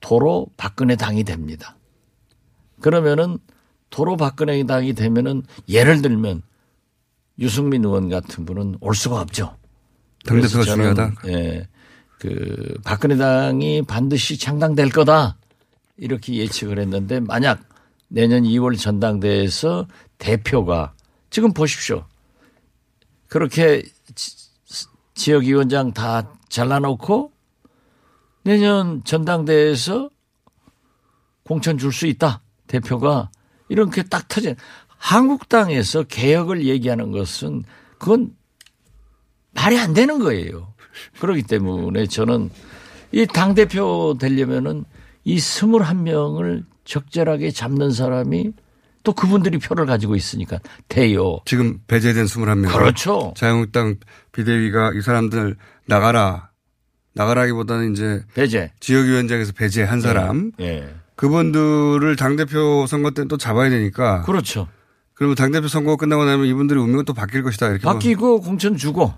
도로 0.00 0.48
박근혜 0.56 0.96
당이 0.96 1.24
됩니다. 1.24 1.76
그러면은 2.80 3.38
도로 3.90 4.16
박근혜 4.16 4.62
당이 4.64 4.94
되면은 4.94 5.42
예를 5.68 6.02
들면 6.02 6.42
유승민 7.38 7.84
의원 7.84 8.08
같은 8.08 8.44
분은 8.44 8.78
올 8.80 8.94
수가 8.94 9.20
없죠. 9.20 9.56
당대표가 10.26 10.64
중요하다. 10.64 11.14
예. 11.28 11.68
그 12.18 12.74
박근혜 12.84 13.16
당이 13.16 13.82
반드시 13.82 14.38
창당될 14.38 14.90
거다. 14.90 15.36
이렇게 15.96 16.34
예측을 16.34 16.78
했는데 16.80 17.20
만약 17.20 17.60
내년 18.08 18.42
2월 18.42 18.78
전당대회에서 18.78 19.86
대표가 20.18 20.94
지금 21.30 21.52
보십시오. 21.52 22.06
그렇게 23.28 23.82
지- 24.14 24.36
지역위원장 25.14 25.92
다 25.92 26.32
잘라놓고 26.48 27.32
내년 28.42 29.02
전당대회에서 29.04 30.10
공천 31.44 31.78
줄 31.78 31.92
수 31.92 32.06
있다. 32.06 32.42
대표가 32.66 33.30
이렇게 33.68 34.02
딱 34.02 34.28
터진 34.28 34.56
한국당에서 34.96 36.02
개혁을 36.04 36.66
얘기하는 36.66 37.12
것은 37.12 37.64
그건 37.98 38.32
말이 39.52 39.78
안 39.78 39.94
되는 39.94 40.18
거예요. 40.18 40.74
그렇기 41.20 41.42
때문에 41.42 42.06
저는 42.06 42.50
이 43.12 43.26
당대표 43.26 44.16
되려면은 44.18 44.84
이 45.24 45.36
21명을 45.36 46.64
적절하게 46.84 47.50
잡는 47.50 47.90
사람이 47.90 48.52
또 49.04 49.12
그분들이 49.12 49.58
표를 49.58 49.86
가지고 49.86 50.16
있으니까 50.16 50.58
돼요. 50.88 51.38
지금 51.44 51.78
배제된 51.86 52.26
21명. 52.26 52.72
그렇죠. 52.72 53.32
자유한국당 53.36 53.96
비대위가 54.32 54.92
이 54.94 55.00
사람들 55.00 55.56
나가라. 55.86 56.50
나가라기보다는 57.14 57.92
이제 57.92 58.22
배제. 58.34 58.70
지역위원장에서 58.80 59.52
배제한 59.52 60.00
사람. 60.00 60.52
예. 60.60 60.94
그분들을 61.18 62.14
당대표 62.14 62.86
선거 62.86 63.10
때는 63.10 63.26
또 63.26 63.36
잡아야 63.36 63.68
되니까. 63.70 64.22
그렇죠. 64.22 64.68
그러면 65.14 65.34
당대표 65.34 65.66
선거 65.66 65.96
끝나고 65.96 66.24
나면 66.24 66.46
이분들의 66.46 66.80
운명은 66.80 67.04
또 67.06 67.12
바뀔 67.12 67.42
것이다. 67.42 67.70
이렇게. 67.70 67.82
뭐 67.82 67.94
바뀌고 67.94 68.40
공천 68.40 68.76
주고. 68.76 69.12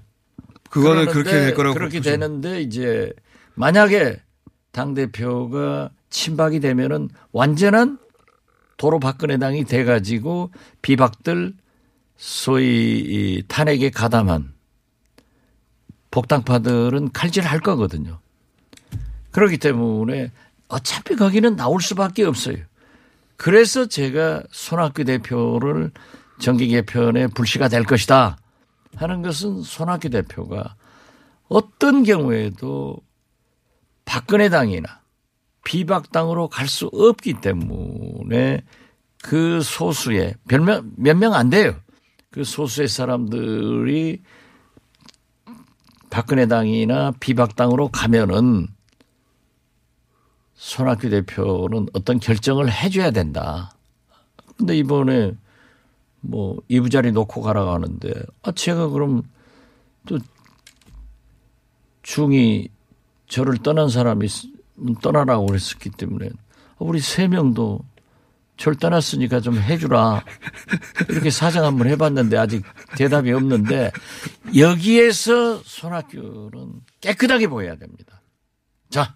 그거는 0.70 1.06
그렇게 1.12 1.30
될 1.30 1.54
거라고. 1.54 1.74
그렇게 1.74 1.98
보죠. 1.98 2.10
되는데 2.10 2.62
이제 2.62 3.12
만약에 3.54 4.18
당 4.72 4.94
대표가 4.94 5.90
친박이 6.08 6.60
되면은 6.60 7.10
완전한 7.32 7.98
도로 8.78 8.98
박근혜 8.98 9.36
당이 9.36 9.64
돼가지고 9.64 10.52
비박들 10.80 11.52
소위 12.16 12.98
이 12.98 13.42
탄핵에 13.46 13.90
가담한 13.90 14.54
복당파들은 16.10 17.12
칼질할 17.12 17.60
거거든요. 17.60 18.20
그렇기 19.32 19.58
때문에 19.58 20.32
어차피 20.70 21.16
거기는 21.16 21.56
나올 21.56 21.82
수밖에 21.82 22.24
없어요. 22.24 22.56
그래서 23.36 23.86
제가 23.86 24.44
손학규 24.50 25.04
대표를 25.04 25.90
정기 26.38 26.68
개편에 26.68 27.26
불씨가 27.28 27.68
될 27.68 27.84
것이다 27.84 28.38
하는 28.96 29.22
것은 29.22 29.62
손학규 29.62 30.10
대표가 30.10 30.76
어떤 31.48 32.02
경우에도 32.04 32.98
박근혜 34.04 34.48
당이나 34.48 35.00
비박당으로 35.64 36.48
갈 36.48 36.66
수 36.68 36.88
없기 36.92 37.40
때문에 37.40 38.62
그 39.22 39.60
소수의 39.60 40.34
몇명 40.96 41.34
안 41.34 41.50
돼요. 41.50 41.74
그 42.30 42.44
소수의 42.44 42.88
사람들이 42.88 44.22
박근혜 46.10 46.46
당이나 46.46 47.12
비박당으로 47.20 47.88
가면은 47.88 48.68
손학규 50.60 51.08
대표는 51.08 51.88
어떤 51.94 52.20
결정을 52.20 52.70
해줘야 52.70 53.10
된다. 53.12 53.72
근데 54.58 54.76
이번에 54.76 55.32
뭐 56.20 56.58
이부자리 56.68 57.12
놓고 57.12 57.40
가라고 57.40 57.70
하는데 57.70 58.12
아 58.42 58.52
제가 58.52 58.88
그럼 58.88 59.22
또 60.06 60.18
중이 62.02 62.68
저를 63.26 63.56
떠난 63.62 63.88
사람이 63.88 64.28
떠나라고 65.00 65.46
그랬었기 65.46 65.90
때문에 65.92 66.28
우리 66.78 67.00
세 67.00 67.26
명도 67.26 67.80
절 68.58 68.74
떠났으니까 68.74 69.40
좀 69.40 69.58
해주라 69.58 70.22
이렇게 71.08 71.30
사정 71.30 71.64
한번 71.64 71.88
해봤는데 71.88 72.36
아직 72.36 72.64
대답이 72.98 73.32
없는데 73.32 73.92
여기에서 74.54 75.56
손학규는 75.64 76.82
깨끗하게 77.00 77.46
보여야 77.46 77.76
됩니다. 77.76 78.20
자 78.90 79.14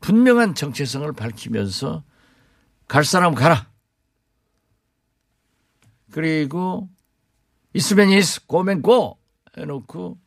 분명한 0.00 0.54
정체성을 0.54 1.10
밝히면서 1.12 2.04
갈 2.88 3.04
사람 3.04 3.34
가라. 3.34 3.68
그리고 6.12 6.88
있으면 7.74 8.10
있, 8.10 8.46
고면 8.46 8.82
고 8.82 9.18
해놓고 9.58 10.18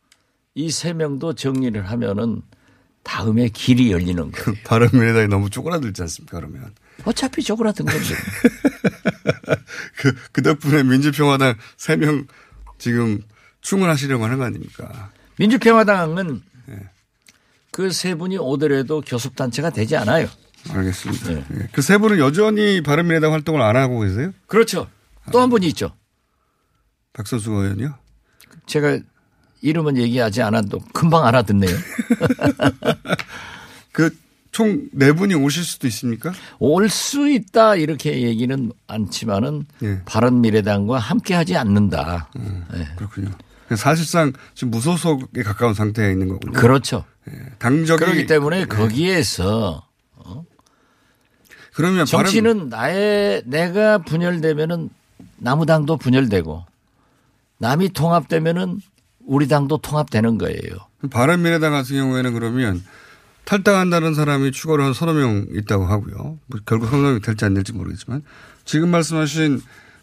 이 0.56 0.70
세 0.72 0.94
명도 0.94 1.34
정리를 1.36 1.90
하면은 1.90 2.42
다음에 3.04 3.48
길이 3.50 3.92
열리는 3.92 4.30
거예요. 4.32 4.58
바른미래당이 4.66 5.28
너무 5.30 5.50
쪼그라들지 5.50 6.02
않습니까? 6.04 6.38
그러면. 6.38 6.74
어차피 7.06 7.42
쪼그라든 7.42 7.86
건데. 7.86 8.04
그, 9.98 10.14
그 10.32 10.42
덕분에 10.42 10.84
민주평화당 10.84 11.56
3명 11.78 12.28
지금 12.78 13.22
충원하시려고 13.62 14.26
하는 14.26 14.38
거 14.38 14.44
아닙니까? 14.44 15.12
민주평화당은 15.38 16.42
그 17.72 17.92
세 17.92 18.16
분이 18.16 18.38
오더라도 18.38 19.02
교섭단체가 19.02 19.70
되지 19.70 19.96
않아요. 19.98 20.28
알겠습니다. 20.70 21.30
네. 21.30 21.68
그세 21.72 21.98
분은 21.98 22.20
여전히 22.20 22.82
바른미래당 22.82 23.32
활동을 23.34 23.62
안 23.62 23.76
하고 23.76 24.02
계세요? 24.02 24.32
그렇죠. 24.48 24.88
또한 25.32 25.50
분이 25.50 25.68
있죠. 25.68 25.94
박선수 27.14 27.52
의원이요? 27.52 27.94
제가 28.66 29.00
이름은 29.62 29.98
얘기하지 29.98 30.42
않아도 30.42 30.80
금방 30.94 31.26
알아듣네요. 31.26 31.76
그 33.92 34.10
총 34.52 34.90
네 34.94 35.12
분이 35.14 35.36
오실 35.36 35.64
수도 35.64 35.86
있습니까? 35.88 36.34
올 36.58 36.90
수 36.90 37.30
있다 37.30 37.76
이렇게 37.76 38.24
얘기는 38.24 38.72
않지만은 38.88 39.68
예. 39.84 40.02
바른 40.06 40.42
미래당과 40.42 40.98
함께 40.98 41.36
하지 41.36 41.56
않는다. 41.56 42.30
예. 42.74 42.88
그렇군요. 42.96 43.30
사실상 43.76 44.34
지금 44.56 44.72
무소속에 44.72 45.44
가까운 45.44 45.74
상태에 45.74 46.12
있는 46.12 46.28
거군요. 46.30 46.54
그렇죠. 46.54 47.06
당적이 47.60 48.04
그렇기 48.04 48.26
때문에 48.26 48.66
거기에서 48.66 49.88
그러면 51.74 52.06
정치는 52.06 52.70
나의 52.70 53.44
내가 53.46 54.00
분열되면은 54.00 54.90
나무 55.38 55.66
당도 55.66 55.98
분열되고 55.98 56.66
남이 57.60 57.90
통합되면은 57.90 58.82
우리 59.26 59.48
당도 59.48 59.78
통합되는 59.78 60.38
거예요. 60.38 60.60
바른, 61.12 61.42
미래당 61.42 61.72
같은 61.72 61.96
경우에는 61.96 62.34
그러면 62.34 62.84
탈당한다는 63.46 64.14
사람이 64.14 64.52
추가로 64.52 64.84
한 64.84 64.94
서너 64.94 65.14
명 65.14 65.46
있다고 65.54 65.86
하고요. 65.86 66.38
뭐 66.46 66.60
결국 66.66 66.90
서너 66.90 67.02
명이 67.02 67.22
될지 67.22 67.46
안 67.46 67.54
될지 67.54 67.74
모르겠지만 67.74 68.24
지금 68.66 68.90
말씀하신 68.90 69.62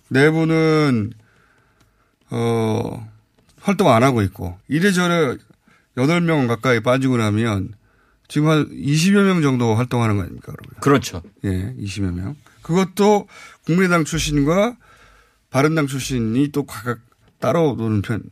내부는 0.09 1.13
어 2.31 3.09
활동 3.67 3.93
안 3.93 4.05
하고 4.05 4.23
있고 4.23 4.57
이래저래 4.69 5.37
여덟 5.97 6.21
명 6.21 6.47
가까이 6.47 6.79
빠지고 6.79 7.17
나면 7.17 7.73
지금 8.29 8.49
한 8.49 8.69
20여 8.71 9.25
명 9.25 9.43
정도 9.43 9.75
활동하는 9.75 10.17
거 10.17 10.23
아닙니까, 10.23 10.53
그러면? 10.53 10.81
그렇죠. 10.81 11.23
예, 11.45 11.75
20여 11.75 12.13
명. 12.13 12.37
그것도 12.63 13.27
국민의당 13.65 14.05
출신과 14.05 14.77
바른당 15.51 15.89
출신이 15.89 16.53
또 16.53 16.65
각각 16.65 17.01
따로 17.41 17.75
노는 17.77 18.03
편, 18.03 18.23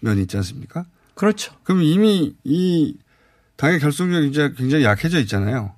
면이 0.00 0.22
있지 0.22 0.36
않습니까? 0.36 0.84
그렇죠. 1.14 1.52
그럼 1.64 1.82
이미 1.82 2.36
이 2.44 2.96
당의 3.56 3.80
결속력이 3.80 4.28
이제 4.28 4.52
굉장히 4.56 4.84
약해져 4.84 5.18
있잖아요. 5.20 5.74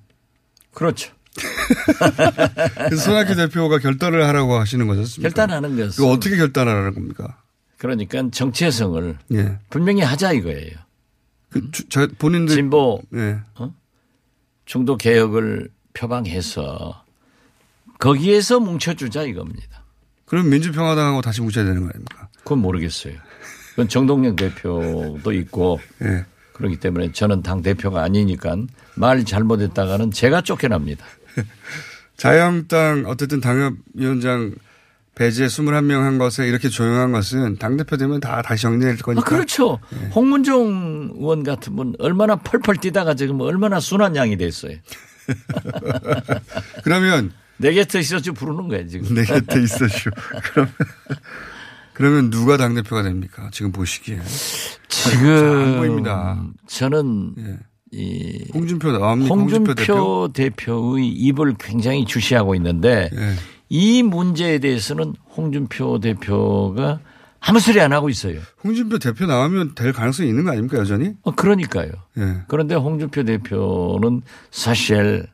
그렇죠. 0.71 1.11
그래서 2.75 3.03
손학규 3.03 3.35
대표가 3.35 3.79
결단을 3.79 4.23
하라고 4.27 4.59
하시는 4.59 4.85
거잖습니까? 4.85 5.29
결단하는 5.29 5.89
그거 5.89 6.09
어떻게 6.11 6.35
결단하라는 6.37 6.93
겁니까? 6.93 7.41
그러니까 7.79 8.29
정체성을 8.29 9.17
예. 9.33 9.57
분명히 9.69 10.01
하자 10.01 10.33
이거예요. 10.33 10.77
그, 11.49 11.71
주- 11.71 11.87
저 11.89 12.07
본인들. 12.19 12.53
진보 12.53 13.01
예. 13.15 13.39
중도 14.65 14.97
개혁을 14.97 15.69
표방해서 15.93 17.03
거기에서 17.97 18.59
뭉쳐주자 18.59 19.23
이겁니다. 19.23 19.83
그럼 20.25 20.49
민주평화당하고 20.49 21.21
다시 21.21 21.41
뭉쳐야 21.41 21.63
되는 21.65 21.81
거 21.81 21.87
아닙니까? 21.89 22.27
그건 22.43 22.59
모르겠어요. 22.59 23.15
그건 23.71 23.87
정동영 23.87 24.35
대표도 24.35 25.31
있고 25.33 25.79
예. 26.03 26.25
그렇기 26.53 26.77
때문에 26.81 27.13
저는 27.13 27.41
당 27.41 27.61
대표가 27.61 28.03
아니니까 28.03 28.57
말 28.95 29.23
잘못했다가는 29.23 30.11
제가 30.11 30.41
쫓겨납니다. 30.41 31.05
자유한국당 32.17 33.05
어쨌든 33.07 33.39
당협위원장 33.39 34.53
배제 35.19 35.45
21명 35.47 35.99
한 35.99 36.17
것에 36.17 36.47
이렇게 36.47 36.69
조용한 36.69 37.11
것은 37.11 37.57
당대표 37.57 37.97
되면 37.97 38.21
다 38.21 38.41
다시 38.41 38.61
정리될 38.61 38.93
아, 38.93 39.03
거니까. 39.03 39.25
그렇죠. 39.25 39.77
홍문종 40.15 41.15
의원 41.15 41.43
같은 41.43 41.75
분 41.75 41.93
얼마나 41.99 42.37
펄펄 42.37 42.77
뛰다가 42.77 43.15
지금 43.15 43.41
얼마나 43.41 43.81
순한 43.81 44.15
양이 44.15 44.37
됐어요. 44.37 44.77
그러면 46.85 47.33
내 47.57 47.73
곁에 47.73 47.99
있어서 47.99 48.31
부르는 48.31 48.69
거예요 48.69 48.87
지금. 48.87 49.13
내 49.13 49.25
곁에 49.25 49.61
있어슈. 49.61 50.09
그러면, 50.53 50.73
그러면 51.93 52.29
누가 52.29 52.55
당 52.55 52.73
대표가 52.73 53.03
됩니까? 53.03 53.49
지금 53.51 53.73
보시기에. 53.73 54.21
지금 54.87 55.27
안 55.27 55.77
보입니다. 55.79 56.41
저는 56.65 57.35
예. 57.39 57.57
이 57.91 58.45
홍준표 58.53 58.93
나옵니까? 58.93 59.35
홍준표, 59.35 59.73
대표. 59.73 59.93
홍준표 59.93 60.33
대표의 60.33 61.09
입을 61.09 61.55
굉장히 61.59 62.05
주시하고 62.05 62.55
있는데 62.55 63.09
예. 63.13 63.33
이 63.69 64.03
문제에 64.03 64.59
대해서는 64.59 65.15
홍준표 65.37 65.99
대표가 65.99 66.99
아무 67.39 67.59
소리 67.59 67.79
안 67.79 67.93
하고 67.93 68.09
있어요. 68.09 68.41
홍준표 68.63 68.99
대표 68.99 69.25
나오면 69.25 69.75
될 69.75 69.93
가능성이 69.93 70.29
있는 70.29 70.43
거 70.43 70.51
아닙니까? 70.51 70.77
여전히? 70.77 71.13
어, 71.21 71.31
그러니까요. 71.31 71.91
예. 72.17 72.41
그런데 72.47 72.75
홍준표 72.75 73.23
대표는 73.23 74.21
사실 74.51 75.25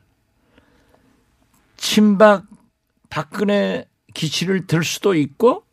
친박 1.76 2.44
박근혜 3.10 3.86
기치를 4.14 4.66
들 4.66 4.84
수도 4.84 5.14
있고 5.14 5.64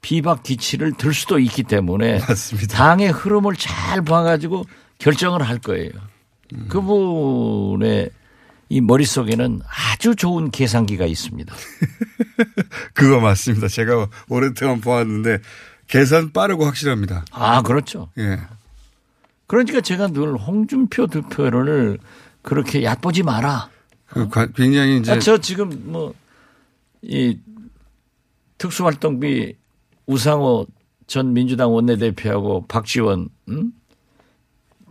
비박 0.00 0.42
기치를 0.42 0.92
들 0.92 1.14
수도 1.14 1.38
있기 1.38 1.62
때문에 1.62 2.20
맞습니다. 2.20 2.76
당의 2.76 3.10
흐름을 3.10 3.54
잘 3.56 4.02
봐가지고 4.02 4.64
결정을 4.98 5.42
할 5.42 5.58
거예요. 5.58 5.90
음. 6.54 6.66
그분의 6.68 8.10
이 8.68 8.80
머릿속에는 8.80 9.60
아주 9.64 10.16
좋은 10.16 10.50
계산기가 10.50 11.06
있습니다. 11.06 11.54
그거 12.94 13.20
맞습니다. 13.20 13.68
제가 13.68 14.08
오랫동안 14.28 14.80
보았는데 14.80 15.38
계산 15.86 16.32
빠르고 16.32 16.64
확실합니다. 16.64 17.24
아, 17.30 17.62
그렇죠. 17.62 18.10
예. 18.18 18.38
그러니까 19.46 19.80
제가 19.80 20.08
늘 20.08 20.36
홍준표 20.36 21.06
대표를 21.06 21.98
그렇게 22.42 22.82
얕보지 22.82 23.22
마라. 23.22 23.70
그 24.06 24.28
과- 24.28 24.46
굉장히 24.46 24.98
이제 24.98 25.12
아, 25.12 25.18
저 25.20 25.38
지금 25.38 25.70
뭐, 25.92 26.12
이 27.02 27.38
특수활동비 28.58 29.54
우상호 30.06 30.66
전 31.06 31.32
민주당 31.32 31.72
원내대표하고 31.72 32.66
박지원, 32.66 33.28
음? 33.48 33.72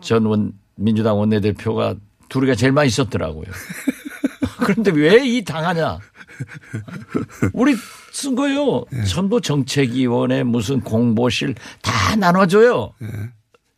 전 0.01 0.25
원, 0.25 0.53
민주당 0.75 1.17
원내대표가 1.17 1.95
둘이가 2.35 2.53
제일 2.55 2.73
많이 2.73 2.89
썼더라고요. 2.89 3.45
그런데 4.59 4.91
왜 4.91 5.23
이 5.25 5.43
당하냐? 5.45 5.99
우리 7.53 7.75
쓴 8.11 8.35
거요. 8.35 8.83
전부 9.07 9.39
정책위원회 9.39 10.43
무슨 10.43 10.81
공보실 10.81 11.55
다 11.81 12.15
나눠줘요. 12.17 12.91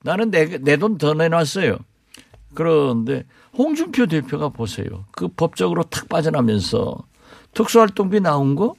나는 0.02 0.32
내돈 0.32 0.98
더 0.98 1.14
내놨어요. 1.14 1.78
그런데 2.56 3.26
홍준표 3.56 4.08
대표가 4.08 4.50
보세요. 4.50 5.06
그 5.12 5.28
법적으로 5.28 5.84
탁 5.84 6.10
빠져나면서 6.10 6.98
특수활동비 7.54 8.22
나온 8.22 8.56
거 8.56 8.74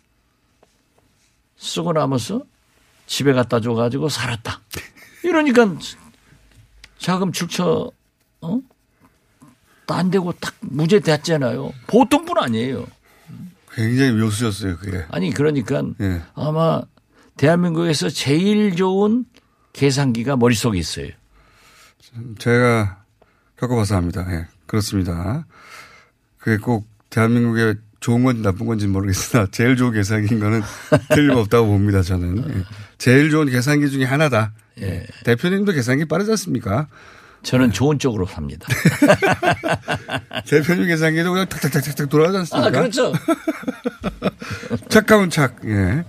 쓰고 1.57 1.93
나면서 1.93 2.43
집에 3.07 3.33
갖다 3.33 3.61
줘가지고 3.61 4.09
살았다. 4.09 4.61
이러니까 5.23 5.77
자금 6.99 7.31
출처 7.31 7.93
어? 8.41 8.61
안 9.97 10.11
되고 10.11 10.33
딱 10.33 10.55
무죄 10.61 11.01
됐잖아요. 11.01 11.73
보통 11.87 12.25
분 12.25 12.39
아니에요. 12.39 12.87
굉장히 13.73 14.13
묘수였어요. 14.13 14.77
그게. 14.79 15.05
아니 15.11 15.31
그러니까 15.33 15.83
예. 16.01 16.23
아마 16.35 16.83
대한민국에서 17.37 18.09
제일 18.09 18.75
좋은 18.75 19.25
계산기가 19.73 20.37
머릿속에 20.37 20.79
있어요. 20.79 21.09
제가 22.39 23.05
겪어봐서 23.57 23.97
합니다. 23.97 24.27
예. 24.31 24.47
그렇습니다. 24.67 25.47
그게 26.39 26.57
꼭 26.57 26.89
대한민국에 27.11 27.75
좋은 28.01 28.23
건지 28.25 28.43
나쁜 28.43 28.67
건지 28.67 28.87
모르겠으나 28.87 29.47
제일 29.53 29.77
좋은 29.77 29.93
계산기인 29.93 30.41
거는 30.41 30.63
틀림없다고 31.11 31.67
봅니다. 31.67 32.03
저는. 32.03 32.45
예. 32.49 32.65
제일 32.99 33.31
좋은 33.31 33.49
계산기 33.49 33.91
중에 33.91 34.05
하나다. 34.05 34.53
예. 34.81 35.07
대표님도 35.25 35.73
계산기 35.73 36.07
빠르지 36.07 36.31
않습니까? 36.33 36.89
저는 37.43 37.71
좋은 37.73 37.99
쪽으로 37.99 38.27
삽니다. 38.27 38.67
대표님 40.47 40.87
계산기도 40.87 41.33
그냥 41.33 41.49
탁탁탁탁 41.49 42.09
돌아가지 42.09 42.39
않습니까? 42.39 42.69
아, 42.69 42.71
그렇죠. 42.71 43.13
착하면 44.89 45.31
착. 45.31 45.57
예. 45.65 46.05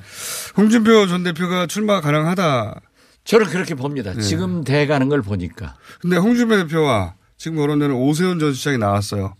홍준표 0.57 1.07
전 1.07 1.23
대표가 1.23 1.67
출마 1.67 2.01
가능하다. 2.01 2.81
저는 3.25 3.47
그렇게 3.47 3.75
봅니다. 3.75 4.13
지금 4.19 4.63
돼가는 4.63 5.07
걸 5.09 5.21
보니까. 5.21 5.75
근데 6.01 6.17
홍준표 6.17 6.57
대표와 6.57 7.13
지금 7.37 7.57
거론되는 7.57 7.95
오세훈 7.95 8.39
전 8.39 8.53
시장이 8.53 8.77
나왔어요. 8.77 9.35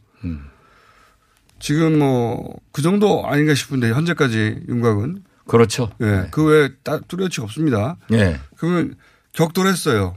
지금 1.60 2.00
뭐 2.00 2.60
그 2.72 2.82
정도 2.82 3.28
아닌가 3.28 3.54
싶은데 3.54 3.92
현재까지 3.92 4.62
윤곽은 4.70 5.24
그렇죠. 5.48 5.90
예. 6.02 6.28
그 6.32 6.46
외에 6.46 6.70
따- 6.84 7.00
뚜렷이 7.02 7.42
없습니다. 7.42 7.98
예. 8.14 8.40
그러면 8.56 8.96
격돌했어요. 9.34 10.16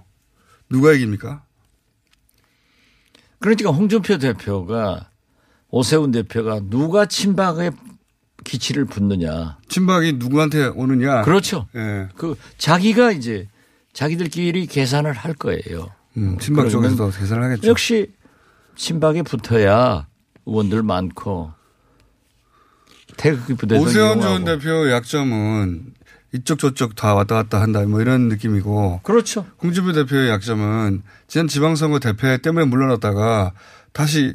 누가 0.70 0.92
이깁니까? 0.92 1.42
그러니까 3.42 3.70
홍준표 3.70 4.18
대표가 4.18 5.10
오세훈 5.70 6.12
대표가 6.12 6.60
누가 6.70 7.06
친박에 7.06 7.70
기치를 8.44 8.84
붙느냐. 8.86 9.58
친박이 9.68 10.14
누구한테 10.14 10.66
오느냐? 10.66 11.22
그렇죠. 11.22 11.66
예. 11.74 12.08
그 12.16 12.36
자기가 12.58 13.12
이제 13.12 13.48
자기들끼리 13.92 14.66
계산을 14.66 15.12
할 15.12 15.34
거예요. 15.34 15.90
음, 16.16 16.38
친박 16.38 16.70
쪽에서도 16.70 17.10
계산을 17.10 17.42
하겠죠. 17.44 17.68
역시 17.68 18.12
친박에 18.76 19.22
붙어야 19.22 20.06
의원들 20.46 20.82
많고 20.82 21.52
태극기 23.16 23.54
부대들 23.54 23.86
오세훈 23.86 24.20
전. 24.20 24.44
대표 24.44 24.90
약점은 24.90 25.94
이쪽 26.34 26.58
저쪽 26.58 26.96
다 26.96 27.14
왔다 27.14 27.34
갔다 27.34 27.60
한다 27.60 27.82
뭐 27.82 28.00
이런 28.00 28.28
느낌이고 28.28 29.00
그렇죠. 29.02 29.46
홍준표 29.62 29.92
대표의 29.92 30.30
약점은 30.30 31.02
지난 31.28 31.46
지방선거 31.46 31.98
대패 31.98 32.38
때문에 32.38 32.64
물러났다가 32.66 33.52
다시 33.92 34.34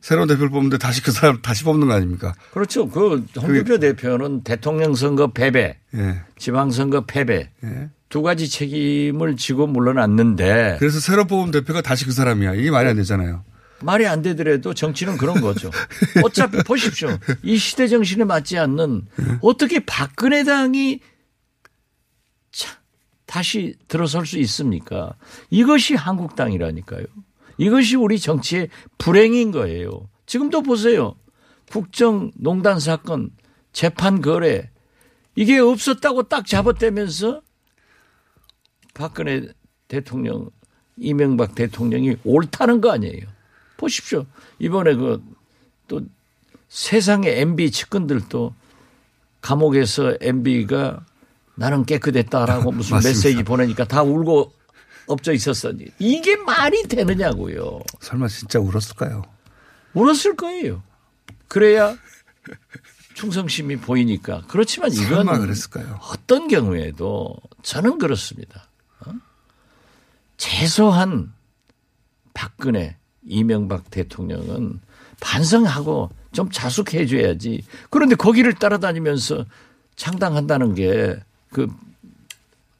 새로운 0.00 0.28
대표를 0.28 0.50
뽑는데 0.50 0.78
다시 0.78 1.02
그 1.02 1.10
사람 1.10 1.40
다시 1.42 1.64
뽑는 1.64 1.88
거 1.88 1.94
아닙니까? 1.94 2.34
그렇죠. 2.52 2.88
그 2.88 3.24
홍준표 3.36 3.78
대표는 3.78 4.42
대통령 4.42 4.94
선거 4.94 5.32
패배, 5.32 5.76
예. 5.94 6.20
지방선거 6.38 7.06
패배, 7.06 7.50
예. 7.64 7.90
두 8.08 8.22
가지 8.22 8.48
책임을 8.48 9.36
지고 9.36 9.66
물러났는데 9.66 10.76
그래서 10.78 11.00
새로 11.00 11.24
뽑은 11.24 11.50
대표가 11.50 11.82
다시 11.82 12.04
그 12.04 12.12
사람이야. 12.12 12.54
이게 12.54 12.70
말이 12.70 12.88
안 12.88 12.96
되잖아요. 12.96 13.44
말이 13.80 14.06
안 14.06 14.22
되더라도 14.22 14.74
정치는 14.74 15.18
그런 15.18 15.40
거죠. 15.40 15.70
어차피 16.24 16.62
보십시오. 16.62 17.16
이 17.42 17.56
시대 17.56 17.86
정신에 17.86 18.24
맞지 18.24 18.58
않는 18.58 19.02
어떻게 19.40 19.80
박근혜 19.80 20.44
당이 20.44 21.00
참 21.00 21.08
다시 23.28 23.76
들어설 23.86 24.26
수 24.26 24.38
있습니까? 24.38 25.14
이것이 25.50 25.94
한국당이라니까요. 25.94 27.04
이것이 27.58 27.94
우리 27.94 28.18
정치의 28.18 28.70
불행인 28.96 29.52
거예요. 29.52 30.08
지금도 30.26 30.62
보세요. 30.62 31.14
국정농단 31.70 32.80
사건, 32.80 33.30
재판 33.72 34.22
거래 34.22 34.70
이게 35.36 35.58
없었다고 35.58 36.24
딱 36.24 36.46
잡아떼면서 36.46 37.42
박근혜 38.94 39.46
대통령, 39.86 40.50
이명박 40.96 41.54
대통령이 41.54 42.16
옳다는 42.24 42.80
거 42.80 42.90
아니에요. 42.90 43.26
보십시오. 43.76 44.26
이번에 44.58 44.94
그 44.94 45.38
또 45.88 46.02
세상의 46.68 47.40
MB 47.40 47.70
측근들도 47.70 48.54
감옥에서 49.40 50.16
MB가 50.20 51.04
나는 51.58 51.84
깨끗했다라고 51.84 52.70
무슨. 52.70 52.96
메시지 52.96 53.42
보내니까 53.42 53.84
다 53.84 54.02
울고 54.02 54.52
엎져 55.06 55.32
있었으니 55.32 55.86
이게 55.98 56.36
말이 56.36 56.84
되느냐고요. 56.84 57.80
설마 58.00 58.28
진짜 58.28 58.60
울었을까요? 58.60 59.24
울었을 59.94 60.36
거예요. 60.36 60.82
그래야 61.48 61.96
충성심이 63.14 63.76
보이니까. 63.78 64.44
그렇지만 64.46 64.92
이건 64.92 65.26
그랬을까요? 65.40 65.98
어떤 66.02 66.46
경우에도 66.46 67.34
저는 67.62 67.98
그렇습니다. 67.98 68.68
어? 69.00 69.12
최소한 70.36 71.32
박근혜, 72.34 72.96
이명박 73.26 73.90
대통령은 73.90 74.80
반성하고 75.20 76.10
좀 76.30 76.48
자숙해 76.50 77.06
줘야지. 77.06 77.64
그런데 77.90 78.14
거기를 78.14 78.54
따라다니면서 78.54 79.44
창당한다는 79.96 80.76
게 80.76 81.18
그 81.50 81.68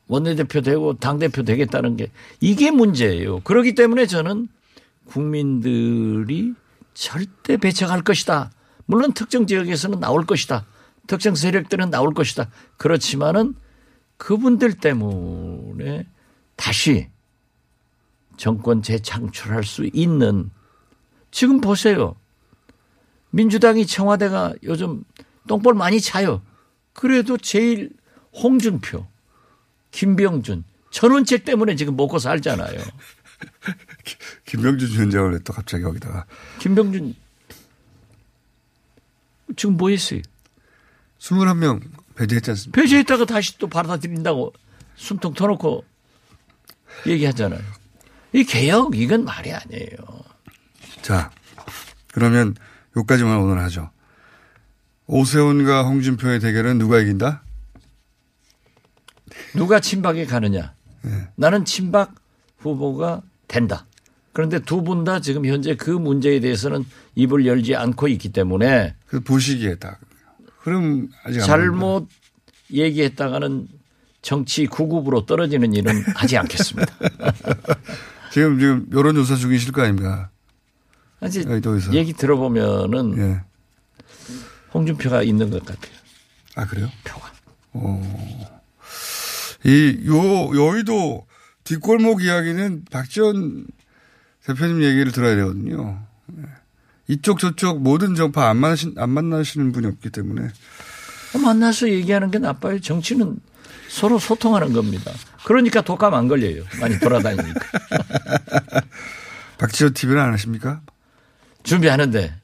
원내대표 0.08 0.62
되고 0.62 0.94
당대표 0.94 1.42
되겠다는 1.42 1.96
게 1.96 2.10
이게 2.40 2.70
문제예요. 2.70 3.40
그렇기 3.40 3.74
때문에 3.74 4.06
저는 4.06 4.48
국민들이 5.06 6.54
절대 6.94 7.56
배척할 7.56 8.02
것이다. 8.02 8.50
물론 8.86 9.12
특정 9.12 9.46
지역에서는 9.46 10.00
나올 10.00 10.24
것이다. 10.26 10.66
특정 11.06 11.34
세력들은 11.34 11.90
나올 11.90 12.14
것이다. 12.14 12.50
그렇지만은 12.76 13.54
그분들 14.16 14.74
때문에 14.74 16.06
다시 16.56 17.08
정권 18.36 18.82
재창출할 18.82 19.64
수 19.64 19.88
있는 19.92 20.50
지금 21.30 21.60
보세요. 21.60 22.16
민주당이 23.30 23.86
청와대가 23.86 24.54
요즘 24.62 25.04
똥볼 25.46 25.74
많이 25.74 26.00
차요. 26.00 26.42
그래도 26.92 27.36
제일 27.36 27.90
홍준표, 28.42 29.06
김병준, 29.90 30.64
전원책 30.90 31.44
때문에 31.44 31.76
지금 31.76 31.96
먹고 31.96 32.18
살잖아요. 32.18 32.78
김병준 34.46 34.90
위원장을 34.90 35.32
왜또 35.32 35.52
갑자기 35.52 35.84
거기다가 35.84 36.24
김병준 36.58 37.14
지금 39.56 39.76
뭐 39.76 39.90
했어요? 39.90 40.20
21명 41.18 41.80
배제했지 42.14 42.50
않습니까? 42.50 42.80
배제했다가 42.80 43.24
다시 43.26 43.58
또 43.58 43.68
받아들인다고 43.68 44.52
숨통 44.96 45.34
터놓고 45.34 45.84
얘기하잖아요. 47.06 47.60
이 48.32 48.44
개혁 48.44 48.96
이건 48.96 49.24
말이 49.24 49.52
아니에요. 49.52 49.96
자, 51.02 51.30
그러면 52.12 52.54
여기까지만 52.96 53.38
오늘 53.38 53.62
하죠. 53.64 53.90
오세훈과 55.06 55.84
홍준표의 55.84 56.40
대결은 56.40 56.78
누가 56.78 56.98
이긴다? 57.00 57.42
누가 59.54 59.80
친박에 59.80 60.26
가느냐? 60.26 60.74
나는 61.36 61.64
친박 61.64 62.14
후보가 62.58 63.22
된다. 63.46 63.86
그런데 64.32 64.58
두 64.60 64.82
분 64.82 65.04
다 65.04 65.20
지금 65.20 65.46
현재 65.46 65.74
그 65.74 65.90
문제에 65.90 66.38
대해서는 66.40 66.84
입을 67.14 67.46
열지 67.46 67.74
않고 67.74 68.08
있기 68.08 68.30
때문에 68.30 68.94
그 69.06 69.20
보시기에 69.20 69.76
딱. 69.76 69.98
그럼 70.62 71.08
아직. 71.24 71.40
잘못 71.40 72.08
얘기했다가는 72.72 73.68
정치 74.22 74.66
구급으로 74.66 75.24
떨어지는 75.26 75.72
일은 75.74 76.02
하지 76.14 76.36
않겠습니다. 76.36 76.94
지금 78.30 78.58
지금 78.58 78.86
여론조사 78.92 79.36
중이실 79.36 79.72
거 79.72 79.82
아닙니까? 79.82 80.30
아직. 81.20 81.48
얘기 81.94 82.12
들어보면은 82.12 83.18
예. 83.18 83.40
홍준표가 84.74 85.22
있는 85.22 85.50
것 85.50 85.64
같아요. 85.64 85.92
아 86.54 86.66
그래요? 86.66 86.88
표가. 87.04 87.32
이 89.64 89.98
요 90.06 90.56
여의도 90.56 91.26
뒷골목 91.64 92.22
이야기는 92.22 92.84
박지원 92.90 93.66
대표님 94.44 94.82
얘기를 94.82 95.12
들어야 95.12 95.36
되거든요. 95.36 96.02
예. 96.38 96.42
이쪽 97.08 97.38
저쪽 97.38 97.82
모든 97.82 98.14
정파 98.14 98.48
안 98.48 98.56
만나신 98.58 98.94
안 98.96 99.10
만나시는 99.10 99.72
분이 99.72 99.86
없기 99.86 100.10
때문에 100.10 100.48
만나서 101.42 101.88
얘기하는 101.90 102.30
게 102.30 102.38
나빠요. 102.38 102.80
정치는 102.80 103.38
서로 103.88 104.18
소통하는 104.18 104.72
겁니다. 104.72 105.12
그러니까 105.44 105.80
독감 105.80 106.14
안 106.14 106.28
걸려요. 106.28 106.64
많이 106.80 106.98
돌아다니니까. 106.98 107.60
박지원 109.58 109.92
TV는 109.94 110.20
안 110.22 110.32
하십니까? 110.34 110.80
준비하는데 111.64 112.34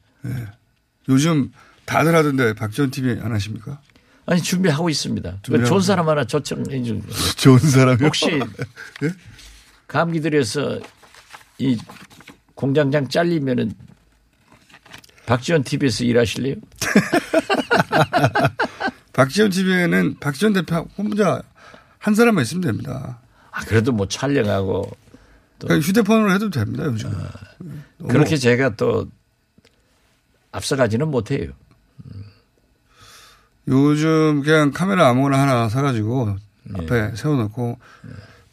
요즘 1.09 1.51
다들 1.85 2.15
하던데 2.15 2.53
박지원 2.53 2.91
TV 2.91 3.19
안 3.21 3.31
하십니까? 3.33 3.79
아니 4.25 4.41
준비하고 4.41 4.89
있습니다. 4.89 5.31
그 5.31 5.39
준비하고 5.43 5.69
좋은 5.69 5.81
사람 5.81 6.09
하나 6.09 6.25
초청해 6.25 6.83
주. 6.83 7.01
좋은 7.37 7.59
사람이요. 7.59 8.05
혹시 8.05 8.39
감기 9.87 10.19
들여서 10.19 10.79
이 11.59 11.77
공장장 12.55 13.07
잘리면은 13.07 13.73
박지원 15.25 15.63
TV에서 15.63 16.03
일하실래요? 16.03 16.55
박지원 19.13 19.51
TV에는 19.51 20.19
박지원 20.19 20.53
대표 20.53 20.87
혼자 20.97 21.41
한 21.99 22.15
사람만 22.15 22.41
있으면 22.43 22.61
됩니다. 22.61 23.19
아 23.51 23.63
그래도 23.65 23.91
뭐 23.91 24.07
촬영하고 24.07 24.89
그냥 25.59 25.79
휴대폰으로 25.79 26.33
해도 26.33 26.49
됩니다 26.49 26.83
요즘. 26.85 27.09
은 27.09 28.07
그렇게 28.07 28.37
제가 28.37 28.75
또 28.75 29.09
앞서가지는 30.51 31.09
못해요. 31.09 31.51
요즘 33.67 34.41
그냥 34.43 34.71
카메라 34.71 35.09
아무거나 35.09 35.41
하나 35.41 35.69
사가지고 35.69 36.37
네. 36.63 36.73
앞에 36.79 37.15
세워놓고 37.15 37.77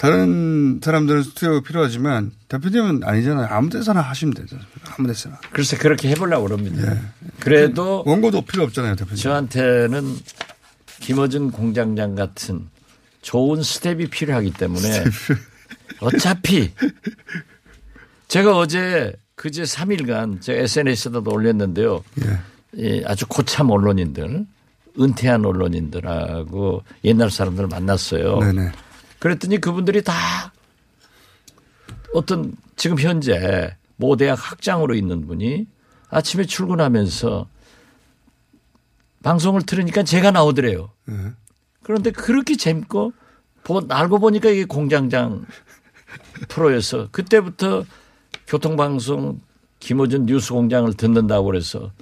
다른 0.02 0.80
사람들은 0.82 1.22
스튜디오가 1.22 1.60
필요하지만 1.60 2.32
대표님은 2.48 3.04
아니잖아요. 3.04 3.46
아무 3.50 3.70
데서나 3.70 4.00
하시면 4.00 4.34
되죠. 4.34 4.56
아무 4.90 5.06
데서나. 5.06 5.38
글쎄 5.52 5.76
그렇게 5.76 6.08
해보려고 6.10 6.46
그럽니다. 6.48 6.92
예. 6.92 7.00
그래도 7.38 8.02
원고도 8.04 8.42
필요 8.42 8.64
없잖아요, 8.64 8.96
대표님. 8.96 9.16
저한테는 9.22 10.16
김어준 11.00 11.52
공장장 11.52 12.16
같은 12.16 12.68
좋은 13.20 13.62
스텝이 13.62 14.08
필요하기 14.08 14.54
때문에 14.54 15.04
어차피 16.00 16.72
제가 18.26 18.56
어제 18.56 19.12
그제 19.36 19.62
3일간 19.62 20.40
제 20.40 20.54
SNS에다도 20.54 21.30
올렸는데요. 21.30 22.02
예. 22.24 22.38
이 22.74 23.02
아주 23.06 23.26
고참 23.28 23.70
언론인들, 23.70 24.46
은퇴한 25.00 25.44
언론인들하고 25.44 26.82
옛날 27.04 27.30
사람들 27.30 27.66
만났어요. 27.66 28.38
네네. 28.40 28.72
그랬더니 29.18 29.58
그분들이 29.58 30.02
다 30.02 30.14
어떤 32.14 32.54
지금 32.76 32.98
현재 32.98 33.76
모 33.96 34.16
대학 34.16 34.34
학장으로 34.34 34.94
있는 34.94 35.26
분이 35.26 35.66
아침에 36.10 36.44
출근하면서 36.44 37.46
방송을 39.22 39.62
들으니까 39.62 40.02
제가 40.02 40.30
나오더래요. 40.32 40.90
예. 41.10 41.14
그런데 41.82 42.10
그렇게 42.10 42.56
재밌고 42.56 43.12
보- 43.64 43.82
알고 43.88 44.18
보니까 44.18 44.50
이게 44.50 44.64
공장장 44.64 45.44
프로여서 46.48 47.08
그때부터 47.12 47.84
교통방송 48.46 49.40
김호준 49.78 50.26
뉴스 50.26 50.52
공장을 50.52 50.92
듣는다고 50.94 51.46
그래서 51.46 51.92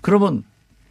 그러면 0.00 0.42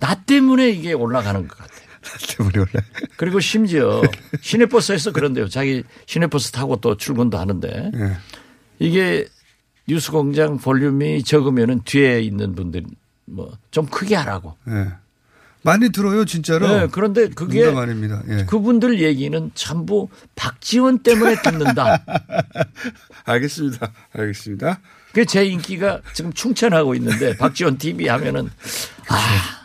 나 0.01 0.15
때문에 0.15 0.69
이게 0.71 0.91
올라가는 0.93 1.47
것 1.47 1.57
같아요. 1.57 1.79
때문에 2.37 2.57
원래. 2.59 2.85
그리고 3.15 3.39
심지어 3.39 4.01
시내버스에서 4.41 5.11
그런데요. 5.13 5.47
자기 5.47 5.83
시내버스 6.07 6.51
타고 6.51 6.75
또 6.81 6.97
출근도 6.97 7.37
하는데 7.37 7.91
예. 7.95 8.17
이게 8.79 9.27
뉴스공장 9.87 10.57
볼륨이 10.57 11.23
적으면은 11.23 11.81
뒤에 11.85 12.19
있는 12.21 12.55
분들 12.55 12.83
뭐 13.25 13.57
좀 13.71 13.85
크게 13.85 14.15
하라고. 14.15 14.57
예. 14.67 14.87
많이 15.63 15.89
들어요, 15.91 16.25
진짜로. 16.25 16.67
네, 16.67 16.87
그런데 16.91 17.29
그게. 17.29 17.61
예. 18.29 18.45
그분들 18.45 18.99
얘기는 18.99 19.51
전부 19.53 20.09
박지원 20.35 20.99
때문에 21.03 21.35
듣는다. 21.43 22.03
알겠습니다. 23.25 23.91
알겠습니다. 24.13 24.79
그 25.13 25.25
제 25.25 25.45
인기가 25.45 26.01
지금 26.13 26.33
충천하고 26.33 26.95
있는데 26.95 27.37
박지원 27.37 27.77
TV 27.77 28.07
하면은 28.07 28.49
아 29.07 29.60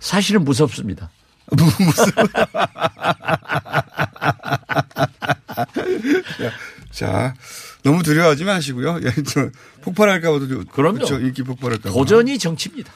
사실은 0.00 0.44
무섭습니다. 0.44 1.10
자, 6.90 7.34
너무 7.82 8.02
두려워하지 8.02 8.44
마시고요. 8.44 9.00
예, 9.02 9.22
저 9.22 9.50
폭발할까봐도 9.82 10.48
좀- 10.48 10.64
그럼요. 10.66 10.94
그렇죠. 10.96 11.18
인기 11.20 11.42
폭발할까봐. 11.42 11.92
도전이 11.94 12.38
정치입니다. 12.38 12.92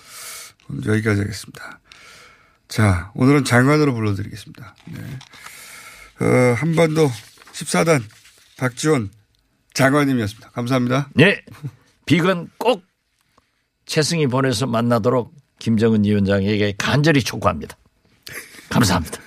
여기까지 0.86 1.20
하겠습니다. 1.20 1.80
자, 2.68 3.12
오늘은 3.14 3.44
장관으로 3.44 3.94
불러드리겠습니다. 3.94 4.74
네. 4.86 5.00
어, 6.24 6.54
한반도 6.54 7.10
14단 7.52 8.02
박지원 8.56 9.10
장관님이었습니다. 9.74 10.50
감사합니다. 10.50 11.10
네. 11.14 11.44
비건 12.06 12.50
꼭 12.58 12.84
최승희 13.86 14.26
보내서 14.28 14.66
만나도록 14.66 15.34
김정은 15.58 16.04
위원장에게 16.04 16.74
간절히 16.76 17.22
촉구합니다. 17.22 17.76
감사합니다. 18.70 19.20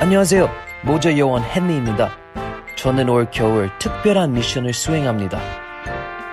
안녕하세요. 0.00 0.50
모자 0.84 1.16
요원 1.16 1.42
헨리입니다. 1.44 2.10
저는 2.76 3.08
올 3.08 3.30
겨울 3.30 3.70
특별한 3.78 4.32
미션을 4.32 4.72
수행합니다. 4.72 5.40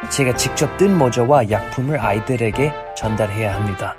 제가 0.10 0.36
직접 0.36 0.78
뜬 0.78 0.98
모자와 0.98 1.50
약품을 1.50 2.00
아이들에게 2.00 2.74
전달해야 2.96 3.56
합니다. 3.56 3.96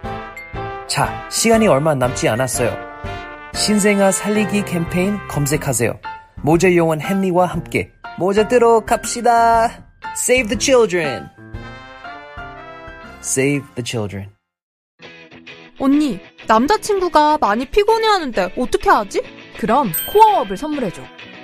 자, 0.87 1.29
시간이 1.31 1.69
얼마 1.69 1.95
남지 1.95 2.29
않았어요. 2.29 2.75
신생아 3.55 4.11
살리기 4.11 4.65
캠페인 4.65 5.19
검색하세요. 5.29 6.01
모자 6.43 6.75
요원 6.75 7.01
헨리와 7.01 7.47
함께 7.47 7.93
모자 8.19 8.49
뜨러 8.49 8.81
갑시다. 8.81 9.88
Save 10.17 10.49
the 10.49 10.59
children. 10.59 11.29
Save 13.21 13.65
the 13.75 13.85
children. 13.85 14.31
언니, 15.79 16.19
남자친구가 16.47 17.39
많이 17.39 17.65
피곤해하는데 17.67 18.55
어떻게 18.57 18.91
하지? 18.91 19.23
그럼 19.59 19.93
코어업을 20.13 20.57
선물해줘. 20.57 21.03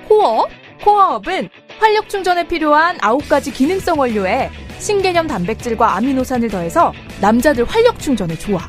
코어업? 0.09 0.51
코어업은 0.83 1.49
활력 1.79 2.09
충전에 2.09 2.47
필요한 2.47 2.99
9가지 2.99 3.53
기능성 3.53 3.99
원료에 3.99 4.51
신개념 4.79 5.27
단백질과 5.27 5.97
아미노산을 5.97 6.49
더해서 6.49 6.93
남자들 7.21 7.65
활력 7.65 7.99
충전에 7.99 8.37
좋아. 8.37 8.61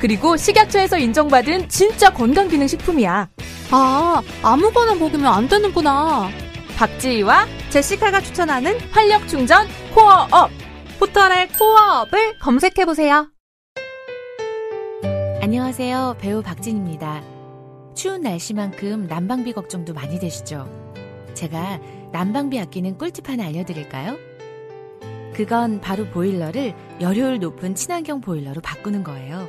그리고 0.00 0.36
식약처에서 0.36 0.98
인정받은 0.98 1.68
진짜 1.68 2.10
건강기능 2.10 2.66
식품이야. 2.66 3.28
아, 3.70 4.22
아무거나 4.42 4.94
먹으면 4.94 5.26
안 5.32 5.48
되는구나. 5.48 6.28
박지희와 6.76 7.46
제시카가 7.70 8.20
추천하는 8.20 8.78
활력 8.90 9.28
충전 9.28 9.66
코어업. 9.94 10.50
포털에 10.98 11.48
코어업을 11.48 12.38
검색해보세요. 12.38 13.30
안녕하세요. 15.40 16.16
배우 16.18 16.42
박진입니다. 16.42 17.22
추운 17.94 18.22
날씨만큼 18.22 19.06
난방비 19.06 19.52
걱정도 19.52 19.92
많이 19.92 20.18
되시죠? 20.18 20.68
제가 21.34 21.80
난방비 22.12 22.58
아끼는 22.58 22.98
꿀팁 22.98 23.28
하나 23.28 23.44
알려드릴까요? 23.46 24.16
그건 25.34 25.80
바로 25.80 26.06
보일러를 26.06 26.74
열효율 27.00 27.40
높은 27.40 27.74
친환경 27.74 28.20
보일러로 28.20 28.60
바꾸는 28.60 29.04
거예요. 29.04 29.48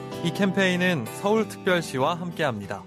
이 0.23 0.31
캠페인은 0.31 1.05
서울특별시와 1.19 2.19
함께합니다. 2.19 2.83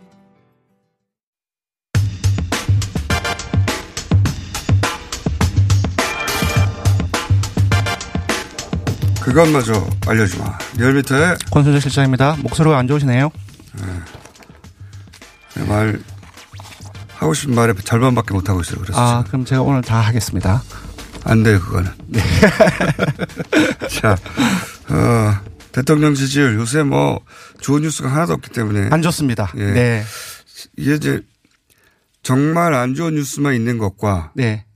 그것마저 9.21 9.73
알려주마. 10.07 10.45
리얼미터의 10.77 11.37
권순재 11.51 11.81
실장입니다. 11.81 12.37
목소리가 12.41 12.79
안 12.79 12.87
좋으시네요. 12.87 13.31
말 15.67 15.99
하고 17.17 17.33
싶은 17.33 17.55
말의 17.55 17.75
절반밖에 17.85 18.35
못 18.35 18.49
하고 18.49 18.61
있어요. 18.61 18.81
그래서 18.81 19.01
아, 19.01 19.19
지금. 19.19 19.31
그럼 19.31 19.45
제가 19.47 19.63
오늘 19.63 19.81
다 19.83 19.99
하겠습니다. 20.01 20.63
안 21.25 21.43
돼요, 21.43 21.59
그거는. 21.59 21.91
자, 23.89 24.15
어, 24.91 25.54
대통령 25.75 26.15
지지율 26.15 26.55
요새 26.55 26.85
뭐 26.85 27.21
좋은 27.61 27.83
뉴스가 27.83 28.09
하나도 28.09 28.33
없기 28.35 28.51
때문에 28.51 28.91
안 28.93 29.03
좋습니다. 29.03 29.53
예. 29.57 29.73
네. 29.73 30.05
이게 30.77 30.95
이제 30.95 31.21
정말 32.23 32.75
안 32.75 32.95
좋은 32.95 33.17
뉴스만 33.17 33.55
있는 33.55 33.77
것과 33.79 34.31
네. 34.35 34.67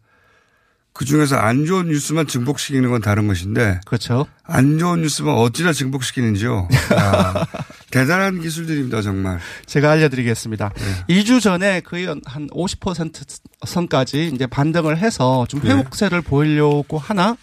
그 0.93 1.05
중에서 1.05 1.37
안 1.37 1.67
좋은 1.67 1.87
뉴스만 1.87 2.27
증폭시키는 2.27 2.91
건 2.91 3.01
다른 3.01 3.29
것인데 3.29 3.81
그렇죠. 3.87 4.27
안 4.43 4.81
좋은 4.81 5.03
뉴스만 5.03 5.33
어찌나 5.37 5.73
증폭시키는지요. 5.73 6.67
야, 6.99 7.47
대단한 7.90 8.40
기술들입니다, 8.40 9.01
정말. 9.03 9.38
제가 9.66 9.92
알려드리겠습니다. 9.92 10.70
네. 11.09 11.14
2주 11.22 11.40
전에 11.40 11.81
거의 11.81 12.07
한 12.27 12.46
50% 12.48 13.24
선까지 13.66 14.31
이제 14.35 14.46
반등을 14.46 14.98
해서 14.98 15.46
좀 15.48 15.61
네. 15.62 15.70
회복세를 15.70 16.20
보이려고 16.20 16.98
하나 16.98 17.37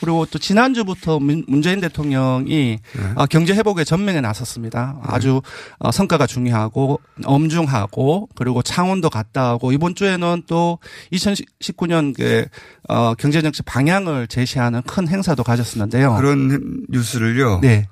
그리고 0.00 0.26
또 0.26 0.38
지난주부터 0.38 1.20
문- 1.20 1.44
문재인 1.46 1.80
대통령이 1.80 2.48
네. 2.48 2.78
어, 3.14 3.26
경제 3.26 3.54
회복에 3.54 3.84
전면에 3.84 4.20
나섰습니다. 4.20 4.98
아주 5.02 5.40
어, 5.78 5.92
성과가 5.92 6.26
중요하고 6.26 7.00
엄중하고 7.24 8.28
그리고 8.34 8.62
창원도 8.62 9.08
갔다 9.10 9.50
하고 9.50 9.72
이번 9.72 9.94
주에는 9.94 10.42
또 10.46 10.78
2019년 11.12 12.14
그 12.16 12.46
어, 12.88 13.14
경제정책 13.14 13.64
방향을 13.64 14.26
제시하는 14.26 14.82
큰 14.82 15.08
행사도 15.08 15.44
가졌었는데요. 15.44 16.16
그런 16.16 16.84
뉴스를요. 16.88 17.60
네. 17.60 17.86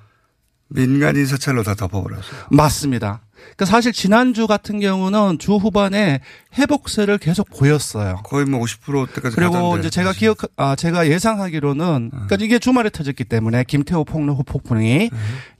민간인 0.70 1.26
사찰로 1.26 1.62
다 1.62 1.74
덮어버렸어요. 1.74 2.46
맞습니다. 2.50 3.20
그러니까 3.34 3.64
사실 3.64 3.92
지난주 3.92 4.46
같은 4.46 4.80
경우는 4.80 5.38
주 5.38 5.56
후반에 5.56 6.20
회복세를 6.56 7.18
계속 7.18 7.48
보였어요. 7.50 8.20
거의 8.24 8.44
뭐 8.46 8.60
50%대까지 8.60 9.34
그리고. 9.36 9.78
이제 9.78 9.90
제가 9.90 10.12
기억, 10.12 10.38
아, 10.56 10.76
제가 10.76 11.08
예상하기로는, 11.08 12.10
그러니까 12.10 12.36
이게 12.40 12.58
주말에 12.58 12.90
터졌기 12.90 13.24
때문에 13.24 13.64
김태호 13.64 14.04
폭로 14.04 14.34
후 14.34 14.44
폭풍이, 14.44 15.10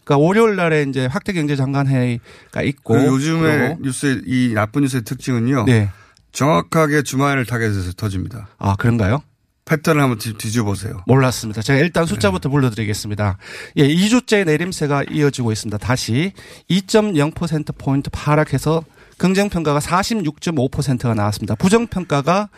그러니까 0.05 0.19
월요일 0.19 0.57
날에 0.57 0.85
이제 0.89 1.07
확대 1.07 1.33
경제 1.33 1.57
장관 1.57 1.87
회의가 1.87 2.63
있고. 2.63 2.95
그 2.95 3.05
요즘에 3.07 3.79
뉴스의 3.81 4.23
이 4.27 4.53
나쁜 4.55 4.83
뉴스의 4.83 5.03
특징은요. 5.03 5.65
네. 5.65 5.91
정확하게 6.33 7.03
주말을 7.03 7.45
타겟해서 7.47 7.93
터집니다. 7.93 8.49
아, 8.59 8.77
그런가요? 8.77 9.23
패턴을 9.71 10.03
한번 10.03 10.19
뒤- 10.19 10.35
뒤져보세요. 10.37 11.03
몰랐습니다. 11.07 11.63
제가 11.63 11.79
일단 11.79 12.05
숫자부터 12.05 12.49
네. 12.49 12.53
불러드리겠습니다. 12.53 13.39
예, 13.77 13.87
2주째 13.87 14.45
내림세가 14.45 15.05
이어지고 15.13 15.53
있습니다. 15.53 15.79
다시 15.79 16.33
2.0%포인트 16.69 18.11
하락해서 18.13 18.83
긍정평가가 19.19 19.79
46.5%가 19.79 21.15
나왔습니다. 21.15 21.55
부정평가가 21.55 22.49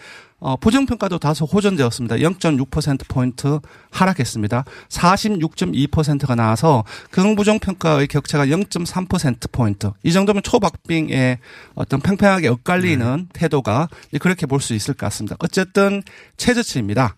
어, 0.42 0.56
부정평가도 0.56 1.18
다소 1.18 1.44
호전되었습니다. 1.44 2.16
0.6%포인트 2.16 3.60
하락했습니다. 3.92 4.64
46.2%가 4.88 6.34
나와서 6.34 6.82
긍부정평가의 7.12 8.08
격차가 8.08 8.46
0.3%포인트. 8.46 9.92
이 10.02 10.12
정도면 10.12 10.42
초박빙의 10.42 11.38
어떤 11.76 12.00
팽팽하게 12.00 12.48
엇갈리는 12.48 13.28
태도가 13.32 13.88
그렇게 14.20 14.46
볼 14.46 14.62
수 14.62 14.74
있을 14.74 14.94
것 14.94 15.06
같습니다. 15.06 15.34
어쨌든 15.40 16.02
최저치입니다. 16.36 17.16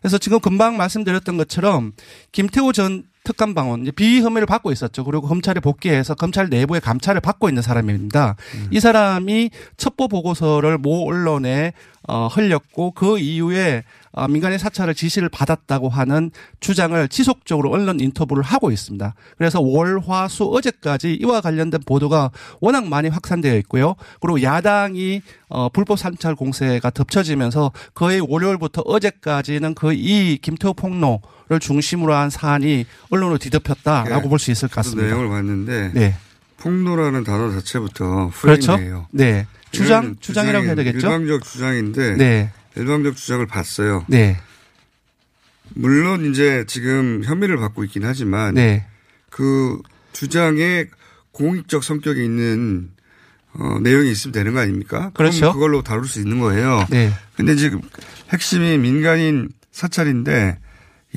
그래서 0.00 0.18
지금 0.18 0.40
금방 0.40 0.76
말씀드렸던 0.76 1.36
것처럼 1.36 1.92
김태호 2.32 2.72
전 2.72 3.04
특감방원 3.24 3.90
비위 3.96 4.20
혐의를 4.20 4.46
받고 4.46 4.70
있었죠. 4.70 5.02
그리고 5.02 5.26
검찰에 5.26 5.58
복귀해서 5.60 6.14
검찰 6.14 6.48
내부의 6.50 6.80
감찰을 6.82 7.20
받고 7.22 7.48
있는 7.48 7.62
사람입니다. 7.62 8.36
이 8.70 8.80
사람이 8.80 9.50
첩보 9.78 10.08
보고서를 10.08 10.78
모 10.78 11.08
언론에 11.08 11.72
어, 12.06 12.26
흘렸고 12.26 12.90
그 12.92 13.18
이후에 13.18 13.78
어, 13.78 14.03
민간인 14.28 14.58
사찰을 14.58 14.94
지시를 14.94 15.28
받았다고 15.28 15.88
하는 15.88 16.30
주장을 16.60 17.08
지속적으로 17.08 17.70
언론 17.70 18.00
인터뷰를 18.00 18.42
하고 18.42 18.70
있습니다. 18.70 19.14
그래서 19.36 19.60
월, 19.60 20.00
화, 20.00 20.28
수 20.28 20.44
어제까지 20.44 21.14
이와 21.14 21.40
관련된 21.40 21.80
보도가 21.84 22.30
워낙 22.60 22.86
많이 22.86 23.08
확산되어 23.08 23.56
있고요. 23.58 23.96
그리고 24.20 24.42
야당이 24.42 25.22
어, 25.48 25.68
불법 25.68 25.98
사찰 25.98 26.34
공세가 26.34 26.90
덮쳐지면서 26.90 27.72
거의 27.94 28.20
월요일부터 28.20 28.82
어제까지는 28.82 29.74
거의 29.74 29.98
이 29.98 30.38
김태호 30.38 30.74
폭로를 30.74 31.60
중심으로 31.60 32.14
한 32.14 32.30
사안이 32.30 32.86
언론으로 33.10 33.38
뒤덮였다라고 33.38 34.24
예. 34.24 34.28
볼수 34.28 34.50
있을 34.50 34.68
것 34.68 34.76
같습니다. 34.76 35.08
내용을 35.08 35.28
봤는데 35.28 35.90
네. 35.94 36.14
폭로라는 36.58 37.24
단어 37.24 37.50
자체부터 37.52 38.30
그렇죠. 38.40 38.72
프레임이에요. 38.72 39.06
네. 39.10 39.46
주장, 39.70 40.16
주장이라고 40.20 40.66
해야 40.66 40.74
되겠죠? 40.76 40.98
일방적 40.98 41.42
주장인데 41.42 42.16
네. 42.16 42.52
일방적 42.76 43.16
주장을 43.16 43.46
봤어요. 43.46 44.04
네. 44.08 44.38
물론 45.74 46.30
이제 46.30 46.64
지금 46.66 47.22
혐의를 47.24 47.56
받고 47.56 47.84
있긴 47.84 48.04
하지만 48.04 48.54
네. 48.54 48.86
그 49.30 49.80
주장에 50.12 50.86
공익적 51.32 51.82
성격이 51.82 52.22
있는 52.22 52.90
어, 53.54 53.78
내용이 53.80 54.10
있으면 54.10 54.32
되는 54.32 54.52
거 54.52 54.60
아닙니까? 54.60 55.10
그렇죠. 55.14 55.52
그걸로 55.52 55.82
다룰 55.82 56.06
수 56.06 56.20
있는 56.20 56.40
거예요. 56.40 56.86
네. 56.90 57.12
근데 57.36 57.54
지금 57.54 57.80
핵심이 58.32 58.78
민간인 58.78 59.48
사찰인데 59.70 60.58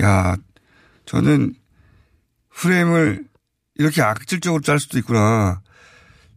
야 0.02 0.36
저는 1.06 1.54
프레임을 2.54 3.26
이렇게 3.76 4.02
악질적으로 4.02 4.62
짤 4.62 4.80
수도 4.80 4.98
있구나. 4.98 5.62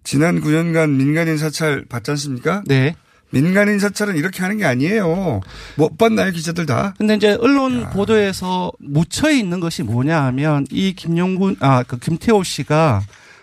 지난 0.05 0.41
9년간 0.41 0.91
민간인 0.97 1.37
사찰 1.37 1.85
봤지 1.87 2.11
않습니까? 2.13 2.63
네. 2.67 2.95
민간인 3.31 3.79
사찰은 3.79 4.17
이렇게 4.17 4.43
하는 4.43 4.59
게 4.59 4.65
아니에요. 4.65 5.41
못 5.77 5.97
봤나요, 5.97 6.33
기자들 6.33 6.67
다? 6.67 6.95
근데 6.99 7.15
이제 7.15 7.37
언론 7.41 7.89
보도에서 7.91 8.73
묻혀 8.81 9.31
있는 9.31 9.61
것이 9.61 9.83
뭐냐 9.83 10.23
하면 10.25 10.67
이 10.71 10.93
김용군 10.95 11.57
아 11.61 11.85
그 11.87 11.99
김태호 11.99 12.43
씨가 12.43 13.03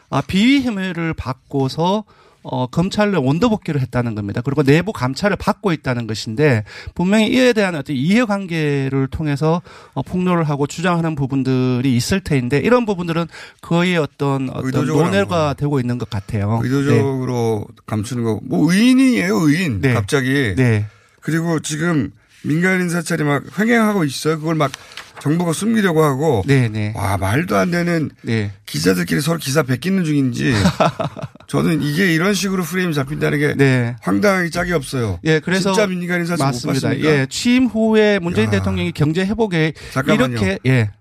아 0.10 0.22
비위 0.22 0.62
혐의를 0.64 1.14
받고서 1.14 2.04
어 2.50 2.68
검찰로 2.68 3.24
원도 3.24 3.50
복귀를 3.50 3.82
했다는 3.82 4.16
겁니다. 4.16 4.42
그리고 4.42 4.64
내부 4.64 4.94
감찰을 4.94 5.38
받고 5.38 5.72
있다는 5.74 6.08
것인데 6.08 6.64
분명히 6.96 7.28
이에 7.28 7.54
대한 7.54 7.76
어떤 7.76 7.96
이해관계를 7.96 9.08
통해서 9.08 9.62
어 9.94 10.02
폭로를 10.02 10.44
하고 10.46 10.68
주장하는 10.68 11.16
부분들이 11.16 11.96
있을 11.96 12.22
테인데 12.22 12.60
이런 12.60 12.86
부분들은 12.86 13.28
거의 13.62 13.98
어떤 13.98 14.50
어떤 14.50 14.86
논의가 14.86 15.54
되고 15.54 15.80
있는 15.80 15.98
것 15.98 16.10
같아요. 16.10 16.60
의도적으로 16.64 17.66
감추는 17.86 18.24
거. 18.24 18.40
뭐 18.44 18.72
의인이에요, 18.72 19.36
의인. 19.36 19.82
네. 19.82 19.94
갑자기. 19.94 20.56
네. 20.56 20.86
그리고 21.22 21.60
지금 21.60 22.12
민간 22.44 22.80
인 22.80 22.90
사찰이 22.90 23.24
막 23.24 23.44
횡행하고 23.60 24.04
있어요. 24.06 24.40
그걸 24.40 24.56
막 24.56 24.72
정부가 25.20 25.52
숨기려고 25.54 26.04
하고. 26.04 26.44
네, 26.46 26.70
네. 26.70 26.94
와, 26.96 27.18
말도 27.18 27.56
안 27.58 27.72
되는 27.72 28.10
네. 28.22 28.52
기자들끼리 28.66 29.22
서로 29.22 29.40
기사 29.40 29.64
베끼는 29.64 30.04
중인지. 30.04 30.54
저는 31.48 31.82
이게 31.82 32.14
이런 32.14 32.34
식으로 32.34 32.64
프레임이 32.64 32.94
잡힌다는 32.94 33.40
게 33.40 33.54
네. 33.56 33.96
황당하게 34.02 34.50
짝이 34.50 34.74
없어요. 34.74 35.20
예, 35.24 35.40
그래서 35.40 35.72
진짜 35.74 35.88
민간 35.88 36.20
인 36.20 36.26
사찰 36.26 36.46
못 36.46 36.52
맞습니다. 36.54 36.88
봤습니까? 36.90 37.10
예, 37.10 37.28
취임 37.30 37.66
후에 37.66 38.20
문재인 38.20 38.48
야. 38.48 38.52
대통령이 38.52 38.92
경제 38.92 39.26
회복에 39.26 39.74
잠깐만요. 39.94 40.38
이렇게 40.38 40.60
예, 40.68 40.92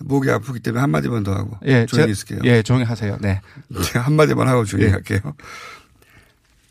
목이 0.00 0.30
아프기 0.30 0.60
때문에 0.60 0.80
한마디만 0.80 1.22
더 1.22 1.32
하고. 1.32 1.58
예, 1.66 1.84
조용히 1.86 2.08
제- 2.08 2.12
있을게요. 2.12 2.38
예, 2.44 2.62
조용히 2.62 2.84
하세요. 2.84 3.18
네. 3.20 3.40
한마디만 3.94 4.48
하고 4.48 4.64
조용히 4.64 4.86
예. 4.88 4.92
할게요. 4.92 5.20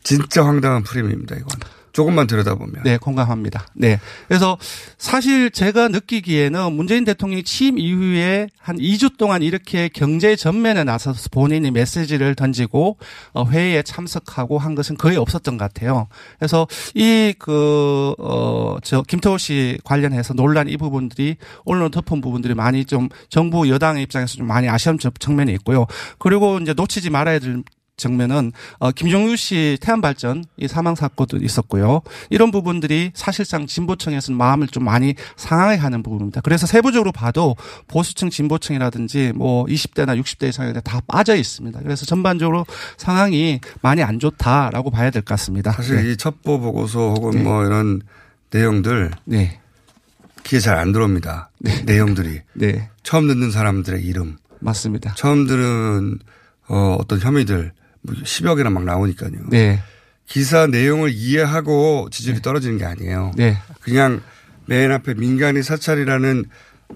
진짜 0.02 0.44
황당한 0.44 0.82
프레임입니다, 0.82 1.36
이건. 1.36 1.48
조금만 1.92 2.26
들여다보면. 2.26 2.82
네, 2.84 2.96
공감합니다. 2.96 3.66
네. 3.74 4.00
그래서 4.28 4.56
사실 4.98 5.50
제가 5.50 5.88
느끼기에는 5.88 6.72
문재인 6.72 7.04
대통령이 7.04 7.42
취임 7.42 7.78
이후에 7.78 8.48
한 8.58 8.76
2주 8.78 9.18
동안 9.18 9.42
이렇게 9.42 9.88
경제 9.88 10.34
전면에 10.36 10.84
나서서 10.84 11.28
본인이 11.30 11.70
메시지를 11.70 12.34
던지고 12.34 12.96
어, 13.32 13.44
회의에 13.46 13.82
참석하고 13.82 14.58
한 14.58 14.74
것은 14.74 14.96
거의 14.96 15.16
없었던 15.16 15.58
것 15.58 15.64
같아요. 15.72 16.08
그래서 16.38 16.66
이 16.94 17.34
그, 17.38 18.14
어, 18.18 18.76
저, 18.82 19.02
김태호 19.02 19.38
씨 19.38 19.78
관련해서 19.84 20.34
논란 20.34 20.68
이 20.68 20.76
부분들이 20.76 21.36
언론 21.64 21.90
덮은 21.90 22.20
부분들이 22.20 22.54
많이 22.54 22.84
좀 22.84 23.08
정부 23.28 23.68
여당의 23.68 24.02
입장에서 24.04 24.36
좀 24.36 24.46
많이 24.46 24.68
아쉬운 24.68 24.98
저- 24.98 25.10
측면이 25.18 25.52
있고요. 25.54 25.86
그리고 26.18 26.58
이제 26.58 26.72
놓치지 26.72 27.10
말아야 27.10 27.38
될 27.38 27.62
정면은 28.02 28.52
어 28.78 28.90
김종유 28.90 29.36
씨 29.36 29.78
태안 29.80 30.00
발전 30.00 30.44
이 30.56 30.68
사망 30.68 30.94
사건도 30.94 31.38
있었고요. 31.38 32.02
이런 32.30 32.50
부분들이 32.50 33.10
사실상 33.14 33.66
진보층에서는 33.66 34.36
마음을 34.36 34.68
좀 34.68 34.84
많이 34.84 35.14
상하게 35.36 35.76
하는 35.78 36.02
부분입니다. 36.02 36.40
그래서 36.42 36.66
세부적으로 36.66 37.12
봐도 37.12 37.56
보수층 37.88 38.28
진보층이라든지 38.30 39.32
뭐 39.34 39.64
20대나 39.66 40.20
60대 40.20 40.48
이상에 40.48 40.72
다 40.72 41.00
빠져 41.06 41.36
있습니다. 41.36 41.80
그래서 41.82 42.04
전반적으로 42.04 42.66
상황이 42.98 43.60
많이 43.80 44.02
안 44.02 44.18
좋다라고 44.18 44.90
봐야 44.90 45.10
될 45.10 45.22
것 45.22 45.26
같습니다. 45.34 45.70
사실 45.72 45.96
네. 46.02 46.10
이 46.12 46.16
첩보 46.16 46.58
보고서 46.60 47.10
혹은 47.14 47.30
네. 47.30 47.42
뭐 47.42 47.64
이런 47.64 48.00
내용들 48.50 49.12
네. 49.24 49.60
귀에 50.44 50.58
잘 50.58 50.76
안 50.78 50.90
들어옵니다. 50.92 51.50
내용들이. 51.86 52.40
네. 52.54 52.88
처음 53.04 53.28
듣는 53.28 53.50
사람들의 53.52 54.02
이름. 54.04 54.36
맞습니다. 54.58 55.14
처음 55.16 55.46
들은 55.46 56.18
어, 56.68 56.96
어떤 56.98 57.20
혐의들 57.20 57.72
뭐 58.02 58.14
10여 58.14 58.56
개나 58.56 58.70
막 58.70 58.84
나오니까요. 58.84 59.32
네. 59.48 59.80
기사 60.26 60.66
내용을 60.66 61.10
이해하고 61.12 62.08
지지율이 62.10 62.42
떨어지는 62.42 62.78
게 62.78 62.84
아니에요. 62.84 63.32
네. 63.36 63.58
그냥 63.80 64.22
맨 64.66 64.92
앞에 64.92 65.14
민간인 65.14 65.62
사찰이라는 65.62 66.44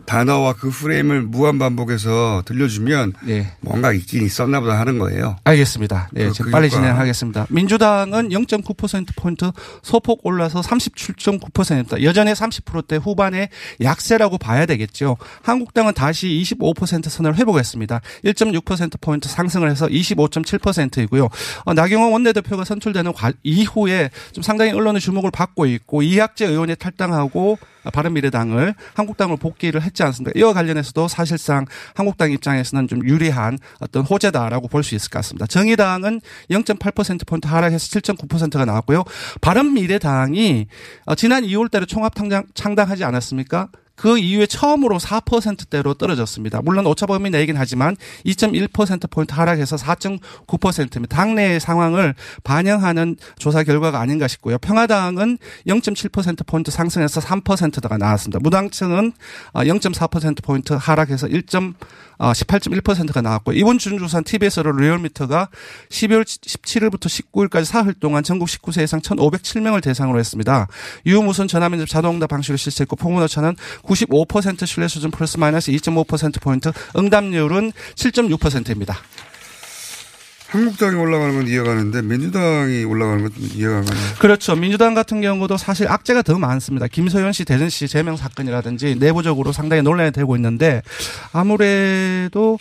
단어와 0.05 0.53
그 0.55 0.71
프레임을 0.71 1.23
무한 1.23 1.59
반복해서 1.59 2.43
들려주면 2.45 3.15
네. 3.25 3.53
뭔가 3.61 3.93
있긴 3.93 4.25
있었나 4.25 4.61
보다 4.61 4.79
하는 4.79 4.99
거예요. 4.99 5.37
알겠습니다. 5.45 6.09
네, 6.13 6.29
그- 6.29 6.45
그 6.45 6.51
빨리. 6.51 6.69
진행하겠습니다. 6.71 7.47
민주당은 7.51 8.29
0.9%포인트 8.29 9.51
소폭 9.83 10.21
올라서 10.25 10.61
37.9%입니다. 10.61 12.03
여전히 12.03 12.33
30%대 12.33 12.97
후반의 12.97 13.49
약세라고 13.81 14.39
봐야 14.39 14.67
되겠죠. 14.67 15.17
한국당은 15.43 15.95
다시 15.95 16.27
25% 16.45 17.09
선을 17.09 17.37
회복했습니다. 17.37 18.01
1.6%포인트 18.25 19.29
상승을 19.29 19.71
해서 19.71 19.87
25.7%이고요. 19.87 21.29
어, 21.65 21.75
나경원 21.75 22.13
원내대표가 22.13 22.65
선출되는 22.65 23.13
과- 23.13 23.33
이후에 23.43 24.11
좀 24.33 24.43
상당히 24.43 24.73
언론의 24.73 25.01
주목을 25.01 25.31
받고 25.31 25.67
있고 25.67 26.03
이학재 26.03 26.47
의원이 26.47 26.77
탈당하고 26.77 27.59
바른미래당을 27.91 28.75
한국당으로 28.95 29.37
복귀를 29.37 29.83
했지 29.83 30.03
않습니까? 30.03 30.33
이와 30.39 30.53
관련해서도 30.53 31.09
사실상 31.09 31.67
한국당 31.95 32.33
입장에서는 32.33 32.89
좀 32.89 33.07
유리한 33.07 33.59
어떤 33.81 34.05
호재다라고 34.05 34.69
볼 34.69 34.83
수 34.87 34.95
있을 34.95 35.11
것 35.11 35.19
같습니다. 35.19 35.47
정의당은 35.47 36.21
0.8%포인트 36.51 37.49
하락해서 37.49 37.87
7.9%가 37.99 38.65
나왔고요. 38.65 39.03
바른미래당이 39.41 40.67
어, 41.07 41.15
지난 41.15 41.43
2월 41.45 41.71
달에 41.71 41.87
총합 41.87 42.15
창당, 42.15 42.45
창당하지 42.55 43.05
않았습니까? 43.05 43.69
그 43.97 44.19
이후에 44.19 44.47
처음으로 44.47 44.99
4%대로 44.99 45.95
떨어졌습니다. 45.95 46.61
물론 46.63 46.87
오차범위 46.87 47.31
내긴 47.31 47.57
하지만 47.57 47.97
2.1%포인트 48.25 49.35
하락해서 49.35 49.77
4.9%입니다. 49.77 51.17
당내의 51.17 51.59
상황을 51.59 52.15
반영하는 52.45 53.17
조사 53.39 53.63
결과가 53.63 53.99
아닌가 53.99 54.29
싶고요. 54.29 54.59
평화당은 54.59 55.39
0.7%포인트 55.67 56.71
상승해서 56.71 57.21
3%가 57.21 57.97
나왔습니다. 57.97 58.39
무당층은 58.41 59.13
0.4%포인트 59.55 60.75
하락해서 60.75 61.27
1. 61.27 61.47
18.1%가 62.19 63.21
나왔고 63.21 63.53
이번 63.53 63.77
준조사는 63.77 64.25
TBS로 64.25 64.73
리얼미터가 64.73 65.51
12월 65.91 66.25
17일부터 66.25 67.09
19일까지 67.09 67.65
사흘 67.67 67.93
동안 67.93 68.23
전국 68.23 68.49
19세 68.49 68.83
이상 68.83 69.01
1,507명을 69.01 69.83
대상으로 69.83 70.19
했습니다. 70.19 70.67
유무선 71.05 71.47
전화면접 71.47 71.89
자동응답 71.89 72.31
방식으로 72.31 72.57
실시했고 72.57 72.97
포문오차는 72.97 73.57
95% 73.87 74.67
신뢰 74.67 74.89
수준 74.89 75.11
플러스 75.11 75.37
마이너스 75.39 75.71
2.5%포인트 75.73 76.73
응답률은 76.97 77.73
7.6%입니다. 77.95 78.99
한국당이 80.49 80.95
올라가는 80.95 81.35
건 81.35 81.49
이해가는데 81.49 82.03
민주당이 82.03 82.85
올라가는 82.85 83.23
건좀 83.23 83.49
이해가 83.55 83.79
안 83.79 83.85
가네요. 83.85 84.05
그렇죠. 84.19 84.55
민주당 84.55 84.95
같은 84.95 85.21
경우도 85.21 85.57
사실 85.57 85.89
악재가 85.89 86.23
더 86.23 86.39
많습니다. 86.39 86.87
김소연 86.87 87.33
씨, 87.33 87.45
대전 87.45 87.69
씨 87.69 87.89
제명 87.89 88.17
사건이라든지 88.17 88.97
내부적으로 88.99 89.53
상당히 89.53 89.83
논란이 89.83 90.13
되고 90.13 90.37
있는데 90.37 90.83
아무래도 91.33 92.59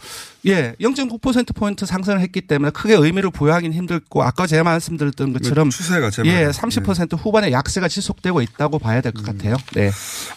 예, 0.48 0.76
0.9%포인트 0.80 1.86
상승을 1.86 2.20
했기 2.20 2.42
때문에 2.42 2.72
크게 2.72 2.94
의미를 2.96 3.32
부여하기는 3.32 3.76
힘들고 3.76 4.24
아까 4.24 4.46
제가 4.46 4.64
말씀드렸던 4.64 5.34
것처럼 5.34 5.70
추세가 5.72 6.10
제 6.12 6.22
예, 6.26 6.32
말이에요. 6.32 6.52
30% 6.52 7.18
후반의 7.18 7.52
약세가 7.52 7.88
지속되고 7.88 8.42
있다고 8.42 8.78
봐야 8.78 9.02
될것 9.02 9.26
같아요. 9.26 9.56
네. 9.74 9.92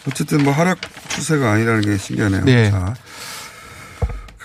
어쨌든 0.07 0.43
뭐 0.43 0.51
하락 0.53 0.79
추세가 1.09 1.51
아니라는 1.51 1.81
게 1.81 1.97
신기하네요. 1.97 2.43
네. 2.43 2.71
자, 2.71 2.95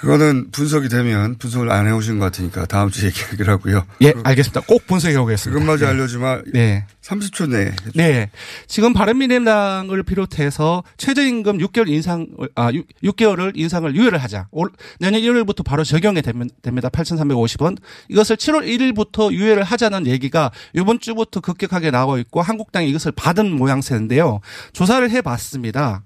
그거는 0.05 0.50
분석이 0.50 0.88
되면 0.90 1.36
분석을 1.38 1.70
안 1.70 1.86
해오신 1.86 2.18
것 2.18 2.26
같으니까 2.26 2.66
다음 2.66 2.90
주에 2.90 3.09
얘기하기로 3.09 3.52
하고요. 3.52 3.86
예, 4.02 4.12
알겠습니다. 4.22 4.61
꼭 4.62 4.86
분석해 4.86 5.16
오겠습니다. 5.16 5.59
그것마저 5.59 5.86
네. 5.86 5.90
알려주마. 5.92 6.42
네. 6.52 6.84
30초 7.00 7.48
내에. 7.48 7.72
네. 7.94 8.30
지금 8.66 8.92
바른미래당을 8.92 10.02
비롯해서 10.02 10.84
최저임금 10.96 11.59
6개월 11.59 11.88
인상, 11.88 12.26
아, 12.55 12.70
6, 13.02 13.16
개월을 13.16 13.52
인상을 13.57 13.94
유예를 13.94 14.18
하자. 14.18 14.48
올, 14.50 14.70
내년 15.00 15.20
1월부터 15.20 15.64
바로 15.64 15.84
적용이 15.84 16.22
됩니다. 16.22 16.88
8,350원. 16.88 17.78
이것을 18.09 18.36
7월 18.36 18.66
1일부터 18.66 19.32
유예를 19.32 19.62
하자는 19.64 20.07
얘기가 20.07 20.50
이번 20.74 21.00
주부터 21.00 21.40
급격하게 21.40 21.90
나오고 21.90 22.18
있고 22.18 22.42
한국당이 22.42 22.88
이것을 22.90 23.12
받은 23.12 23.50
모양새인데요. 23.52 24.40
조사를 24.72 25.09
해 25.11 25.20
봤습니다. 25.22 26.02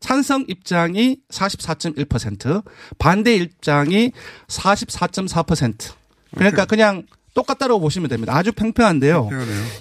찬성 0.00 0.44
입장이 0.48 1.18
44.1%, 1.30 2.64
반대 2.98 3.36
입장이 3.36 4.12
44.4%. 4.48 5.92
그러니까 6.34 6.64
그냥 6.64 7.04
똑같다고 7.34 7.78
보시면 7.78 8.08
됩니다. 8.08 8.34
아주 8.34 8.50
평평한데요. 8.50 9.28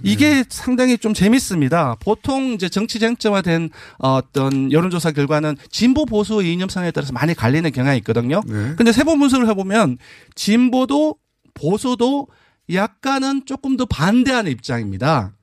이게 0.03 0.43
상당히 0.49 0.97
좀 0.97 1.13
재밌습니다. 1.15 1.95
보통 1.99 2.53
이제 2.53 2.69
정치 2.69 2.99
쟁점화된 2.99 3.69
어떤 3.97 4.71
여론조사 4.71 5.11
결과는 5.11 5.55
진보 5.71 6.05
보수의 6.05 6.53
이념상에 6.53 6.91
따라서 6.91 7.11
많이 7.13 7.33
갈리는 7.33 7.71
경향이 7.71 7.97
있거든요. 7.99 8.41
근데 8.75 8.91
세부 8.91 9.17
분석을 9.17 9.47
해보면 9.49 9.97
진보도 10.35 11.15
보수도 11.55 12.27
약간은 12.71 13.45
조금 13.45 13.77
더 13.77 13.85
반대하는 13.85 14.51
입장입니다. 14.51 15.33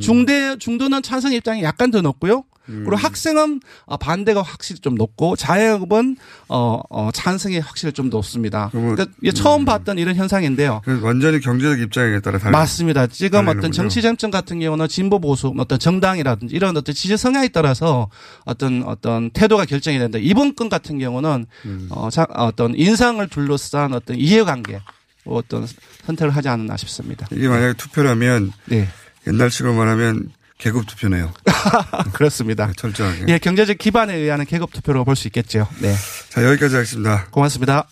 중대 0.00 0.56
중도는 0.58 1.02
찬성 1.02 1.32
입장이 1.32 1.62
약간 1.64 1.90
더 1.90 2.02
높고요. 2.02 2.44
그리고 2.66 2.96
학생은 2.96 3.60
어, 3.84 3.96
반대가 3.96 4.42
확실히 4.42 4.80
좀 4.80 4.94
높고 4.94 5.36
자영업은 5.36 6.16
어, 6.48 6.80
어 6.88 7.10
찬성이 7.12 7.58
확실히 7.58 7.92
좀 7.92 8.08
높습니다. 8.10 8.68
그러니까 8.72 9.06
이게 9.20 9.32
처음 9.32 9.64
봤던 9.64 9.98
이런 9.98 10.14
현상인데요. 10.14 10.80
완전히 11.02 11.40
경제적 11.40 11.80
입장에 11.80 12.20
따라 12.20 12.38
달라. 12.38 12.58
맞습니다. 12.58 13.06
지금 13.06 13.40
어떤 13.40 13.44
달리는군요. 13.44 13.72
정치 13.72 14.02
쟁점 14.02 14.30
같은 14.30 14.60
경우는 14.60 14.88
진보 14.88 15.18
보수 15.18 15.52
어떤 15.58 15.78
정당이라든지 15.78 16.54
이런 16.54 16.76
어떤 16.76 16.94
지지 16.94 17.16
성향에 17.16 17.48
따라서 17.48 18.08
어떤 18.44 18.82
어떤 18.84 19.30
태도가 19.30 19.64
결정이 19.64 19.98
된다. 19.98 20.18
이번 20.20 20.54
건 20.54 20.68
같은 20.68 20.98
경우는 20.98 21.46
음. 21.64 21.88
어, 21.90 22.10
자, 22.10 22.26
어떤 22.30 22.74
인상을 22.74 23.26
둘러싼 23.28 23.92
어떤 23.92 24.16
이해관계 24.16 24.80
어떤 25.24 25.66
선택을 26.04 26.34
하지 26.34 26.48
않았나 26.48 26.76
싶습니다. 26.76 27.26
이게 27.32 27.48
만약에 27.48 27.74
투표라면 27.74 28.52
네. 28.66 28.88
옛날식으로 29.26 29.74
말하면 29.74 30.30
계급 30.62 30.86
투표네요. 30.86 31.32
그렇습니다. 32.14 32.70
철저하게. 32.76 33.24
예, 33.26 33.38
경제적 33.38 33.78
기반에 33.78 34.14
의한 34.14 34.44
계급 34.46 34.72
투표로 34.72 35.04
볼 35.04 35.16
수 35.16 35.26
있겠죠. 35.26 35.66
네. 35.80 35.92
자, 36.30 36.44
여기까지 36.44 36.76
하겠습니다. 36.76 37.26
고맙습니다. 37.32 37.88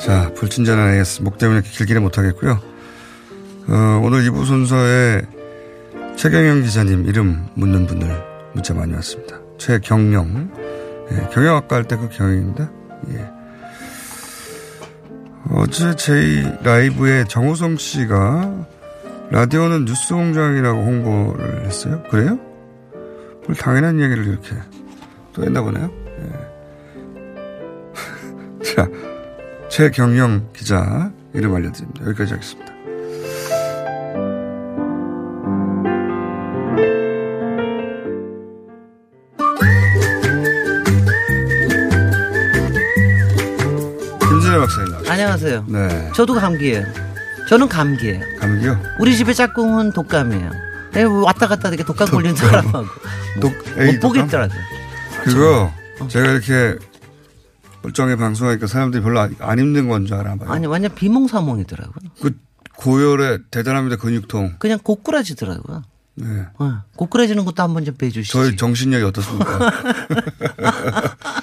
자, 0.00 0.32
불친절한 0.34 0.94
AS. 0.94 1.22
목 1.22 1.38
때문에 1.38 1.62
길기는 1.62 2.02
못하겠고요. 2.02 2.60
어, 3.68 4.00
오늘 4.02 4.22
2부 4.30 4.44
순서에 4.46 5.22
최경영 6.20 6.60
기자님 6.60 7.06
이름 7.06 7.46
묻는 7.54 7.86
분들 7.86 8.06
문자 8.52 8.74
많이 8.74 8.92
왔습니다. 8.92 9.40
최경영. 9.56 10.50
예, 11.12 11.28
경영학과 11.32 11.76
할 11.76 11.84
때 11.84 11.96
그 11.96 12.10
경영입니다. 12.10 12.70
예. 13.08 13.26
어제 15.48 15.96
제이 15.96 16.44
라이브에 16.62 17.24
정호성 17.24 17.78
씨가 17.78 18.66
라디오는 19.30 19.86
뉴스 19.86 20.12
공장이라고 20.12 20.82
홍보를 20.82 21.64
했어요. 21.64 22.02
그래요? 22.10 22.38
뭘 23.46 23.56
당연한 23.58 23.98
얘기를 23.98 24.26
이렇게 24.26 24.54
또 25.32 25.42
했나 25.42 25.62
보네요. 25.62 25.90
예. 28.60 28.64
자, 28.74 28.86
최경영 29.70 30.50
기자 30.52 31.10
이름 31.32 31.54
알려드립니다. 31.54 32.04
여기까지 32.08 32.34
하겠습니다. 32.34 32.69
안녕하세요. 45.50 45.64
네. 45.68 46.12
저도 46.14 46.34
감기예요. 46.34 46.84
저는 47.48 47.68
감기예요. 47.68 48.20
감기요? 48.38 48.80
우리 49.00 49.16
집에 49.16 49.34
짝꿍은 49.34 49.92
독감이에요. 49.92 50.50
내가 50.92 51.08
뭐 51.08 51.24
왔다 51.24 51.46
갔다 51.48 51.68
이렇게 51.68 51.84
독감 51.84 52.08
걸린 52.08 52.34
사람하고 52.36 52.86
독, 53.40 53.52
못 53.52 53.78
에이, 53.78 53.98
독감? 54.00 54.00
보겠더라고요. 54.00 54.60
그거 55.24 55.72
제가 56.08 56.30
이렇게 56.32 56.76
멀쩡히 57.82 58.16
방송하니까 58.16 58.66
사람들이 58.66 59.02
별로 59.02 59.20
안- 59.20 59.34
안 59.40 59.58
힘든 59.58 59.88
건 59.88 60.06
줄 60.06 60.16
알아 60.16 60.36
봐요. 60.36 60.50
아니 60.50 60.66
완전 60.66 60.94
비몽사몽이더라고요. 60.94 62.10
그 62.22 62.32
고열에 62.76 63.38
대단합니다 63.50 63.96
근육통. 63.96 64.56
그냥 64.58 64.78
고꾸라지더라고요. 64.82 65.82
네. 66.16 66.26
어, 66.58 66.82
고꾸라지는 66.96 67.44
것도 67.44 67.62
한번 67.62 67.84
좀 67.84 67.94
빼주시지. 67.96 68.32
저희 68.32 68.56
정신력이 68.56 69.04
어떻습니까? 69.04 69.58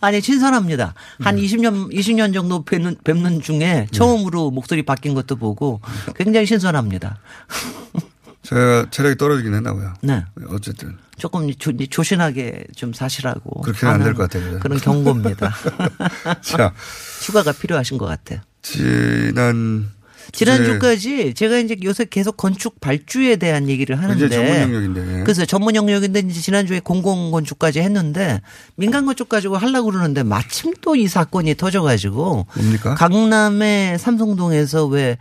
아니 0.00 0.20
신선합니다. 0.20 0.94
한 1.20 1.36
음. 1.36 1.42
20년 1.42 1.92
20년 1.92 2.32
정도 2.32 2.64
뵙는, 2.64 2.96
뵙는 3.04 3.40
중에 3.42 3.58
네. 3.58 3.86
처음으로 3.92 4.50
목소리 4.50 4.82
바뀐 4.82 5.14
것도 5.14 5.36
보고 5.36 5.80
굉장히 6.16 6.46
신선합니다. 6.46 7.18
제가 8.42 8.86
체력이 8.90 9.16
떨어지긴 9.16 9.54
했나고요. 9.54 9.94
네. 10.02 10.24
어쨌든 10.48 10.96
조금 11.18 11.52
조, 11.54 11.76
조신하게 11.76 12.64
좀 12.74 12.92
사시라고. 12.94 13.60
그렇게 13.60 13.86
는 13.86 13.92
안 13.94 14.00
될 14.02 14.14
것 14.14 14.30
같아요. 14.30 14.58
그런 14.60 14.78
경고입니다. 14.78 15.54
자 16.40 16.72
휴가가 17.22 17.52
필요하신 17.52 17.98
것 17.98 18.06
같아요. 18.06 18.40
지난 18.62 19.90
지난 20.32 20.64
주까지 20.64 21.34
제가 21.34 21.58
이제 21.58 21.76
요새 21.82 22.04
계속 22.04 22.36
건축 22.36 22.80
발주에 22.80 23.36
대한 23.36 23.68
얘기를 23.68 24.00
하는데 24.00 24.28
전문 24.28 24.56
영역인데. 24.60 25.18
예. 25.20 25.22
그래서 25.24 25.44
전문 25.44 25.74
영역인데 25.74 26.20
이제 26.20 26.40
지난 26.40 26.66
주에 26.66 26.80
공공 26.80 27.30
건축까지 27.30 27.80
했는데 27.80 28.40
민간 28.76 29.06
건축 29.06 29.28
가지고 29.28 29.56
하려고 29.56 29.90
그러는데 29.90 30.22
마침 30.22 30.74
또 30.80 30.90
이 30.96 31.08
사건이 31.08 31.54
터져 31.54 31.82
가지고 31.82 32.46
뭡니까? 32.54 32.94
강남의 32.94 33.98
삼성동에서 33.98 34.86
왜 34.86 35.16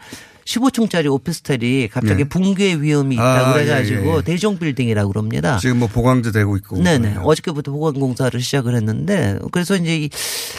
15층짜리 0.49 1.11
오피스텔이 1.11 1.89
갑자기 1.89 2.23
네. 2.23 2.29
붕괴 2.29 2.73
위험이 2.73 3.15
있다 3.15 3.49
아, 3.49 3.53
그래 3.53 3.67
가지고 3.67 4.13
예, 4.13 4.17
예. 4.17 4.21
대종 4.23 4.57
빌딩이라고 4.57 5.11
그럽니다. 5.11 5.57
지금 5.59 5.77
뭐 5.77 5.87
보강제 5.87 6.31
되고 6.31 6.57
있고. 6.57 6.81
네네. 6.81 7.17
어저께부터 7.21 7.71
보관 7.71 7.93
공사를 7.93 8.39
시작을 8.39 8.73
했는데 8.75 9.37
그래서 9.51 9.75
이제 9.75 9.97
이, 9.97 10.09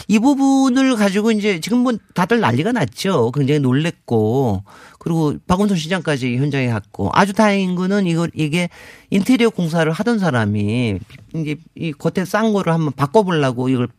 이 0.07 0.19
부분을 0.19 0.95
가지고 0.95 1.31
이제 1.31 1.59
지금 1.59 1.79
뭐 1.79 1.93
다들 2.13 2.39
난리가 2.39 2.71
났죠. 2.71 3.31
굉장히 3.33 3.59
놀랬고 3.59 4.63
그리고 4.97 5.35
박원순 5.45 5.75
시장까지 5.75 6.37
현장에 6.37 6.69
갔고 6.69 7.09
아주 7.13 7.33
다행인 7.33 7.75
거는 7.75 8.07
이거 8.07 8.29
이게 8.33 8.69
인테리어 9.09 9.49
공사를 9.49 9.91
하던 9.91 10.19
사람이 10.19 10.99
이제 11.35 11.55
이 11.75 11.91
겉에 11.91 12.23
싼 12.23 12.53
거를 12.53 12.71
한번 12.71 12.93
바꿔보려고 12.93 13.67
이걸 13.67 13.89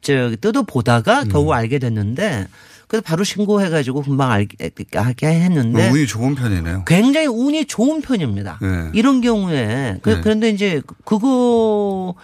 저기 0.00 0.36
뜯어 0.38 0.62
보다가 0.62 1.24
겨우 1.24 1.52
알게 1.52 1.78
됐는데 1.78 2.46
그래서 2.88 3.02
바로 3.02 3.24
신고해가지고 3.24 4.02
금방 4.02 4.30
알게 4.30 4.70
하게 4.94 5.26
했는데 5.26 5.88
뭐 5.88 5.94
운이 5.94 6.06
좋은 6.06 6.34
편이네요. 6.34 6.84
굉장히 6.86 7.26
운이 7.26 7.66
좋은 7.66 8.00
편입니다. 8.00 8.58
네. 8.60 8.90
이런 8.92 9.20
경우에 9.20 9.98
그, 10.02 10.10
네. 10.10 10.20
그런데 10.22 10.50
이제 10.50 10.82
그거 11.04 12.14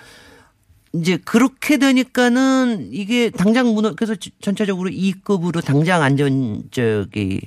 이제 0.93 1.19
그렇게 1.19 1.77
되니까는 1.77 2.89
이게 2.91 3.31
당장 3.31 3.75
무너 3.75 3.95
그래서 3.95 4.17
전체적으로 4.41 4.91
2급으로 4.91 5.65
당장 5.65 6.03
안전 6.03 6.65
저기 6.73 7.41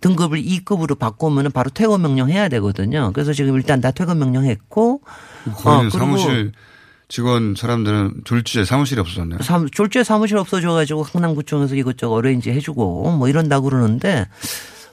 등급을 0.00 0.42
2급으로 0.42 0.98
바꾸면은 0.98 1.52
바로 1.52 1.70
퇴거 1.70 1.96
명령 1.98 2.28
해야 2.28 2.48
되거든요. 2.48 3.12
그래서 3.14 3.32
지금 3.32 3.54
일단 3.54 3.80
다 3.80 3.92
퇴거 3.92 4.14
명령 4.16 4.44
했고 4.44 5.00
거기는 5.44 5.76
어, 5.76 5.78
그리고 5.80 5.98
사무실 5.98 6.52
직원 7.08 7.54
사람들은 7.56 8.22
졸지에 8.24 8.64
사무실이 8.64 9.00
없어졌네요. 9.00 9.38
졸지에 9.72 10.04
사무실 10.04 10.36
없어져가지고 10.36 11.04
강남구청에서 11.04 11.74
이것저것 11.74 12.14
어레인지 12.16 12.50
해주고 12.50 13.12
뭐 13.12 13.28
이런다고 13.28 13.70
그러는데 13.70 14.28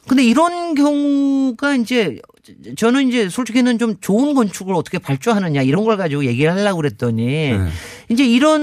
근데 0.07 0.23
이런 0.23 0.75
경우가 0.75 1.75
이제 1.75 2.19
저는 2.77 3.07
이제 3.09 3.27
솔직히는 3.27 3.79
좀 3.79 3.95
좋은 4.01 4.35
건축을 4.35 4.75
어떻게 4.75 4.99
발주하느냐 4.99 5.63
이런 5.63 5.83
걸 5.83 5.97
가지고 5.97 6.25
얘기를 6.25 6.51
하려고 6.53 6.77
그랬더니 6.77 7.25
네. 7.25 7.59
이제 8.09 8.23
이런 8.23 8.61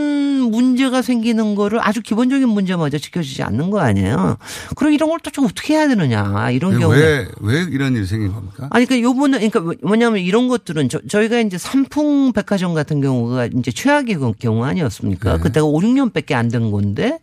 문제가 0.53 1.03
생기는 1.03 1.57
거를 1.57 1.81
아주 1.83 2.01
기본적인 2.01 2.49
문제마저 2.49 2.99
지켜지지 2.99 3.43
않는 3.43 3.71
거 3.71 3.81
아니에요. 3.81 4.37
그럼 4.77 4.93
이런 4.93 5.09
걸 5.09 5.19
또 5.19 5.31
좀 5.33 5.47
어떻게 5.47 5.75
해야 5.75 5.89
되느냐 5.89 6.51
이런 6.53 6.79
경우. 6.79 6.93
왜, 6.95 7.27
왜 7.41 7.63
이런 7.71 7.97
일이 7.97 8.07
생긴 8.07 8.33
겁니까? 8.33 8.69
아니, 8.71 8.87
그러니까 8.87 9.09
요번에, 9.09 9.49
그러니까 9.49 9.75
뭐냐면 9.83 10.21
이런 10.21 10.47
것들은 10.47 10.89
저, 10.89 11.01
저희가 11.09 11.41
이제 11.41 11.59
삼풍 11.59 12.33
백화점 12.35 12.75
같은 12.75 13.01
경우가 13.01 13.47
이제 13.47 13.73
최악의 13.73 14.19
경우 14.39 14.65
아니었습니까? 14.65 15.39
네. 15.39 15.43
그때가 15.43 15.65
5, 15.67 15.81
6년 15.81 16.13
밖에 16.13 16.35
안 16.37 16.49
된 16.51 16.71
건데, 16.71 17.19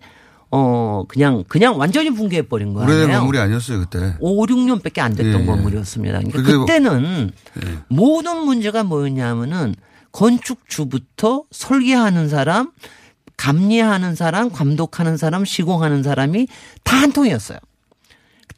어, 0.51 1.03
그냥, 1.07 1.43
그냥 1.47 1.77
완전히 1.77 2.09
붕괴해 2.09 2.43
버린 2.43 2.73
거예요. 2.73 2.87
오래된 2.89 3.11
건물이 3.17 3.37
아니었어요, 3.39 3.79
그때. 3.81 4.15
5, 4.19 4.45
6년 4.47 4.81
밖에 4.81 4.99
안 5.01 5.13
됐던 5.13 5.41
예. 5.41 5.45
건물이었습니다. 5.45 6.19
그러니까 6.19 6.41
뭐- 6.53 6.65
그때는 6.65 7.31
예. 7.65 7.77
모든 7.87 8.45
문제가 8.45 8.83
뭐였냐면은 8.83 9.75
건축주부터 10.11 11.43
설계하는 11.51 12.29
사람, 12.29 12.71
감리하는 13.37 14.15
사람, 14.15 14.49
감독하는 14.49 15.17
사람, 15.17 15.45
시공하는 15.45 16.03
사람이 16.03 16.47
다 16.83 16.97
한 16.99 17.11
통이었어요. 17.13 17.59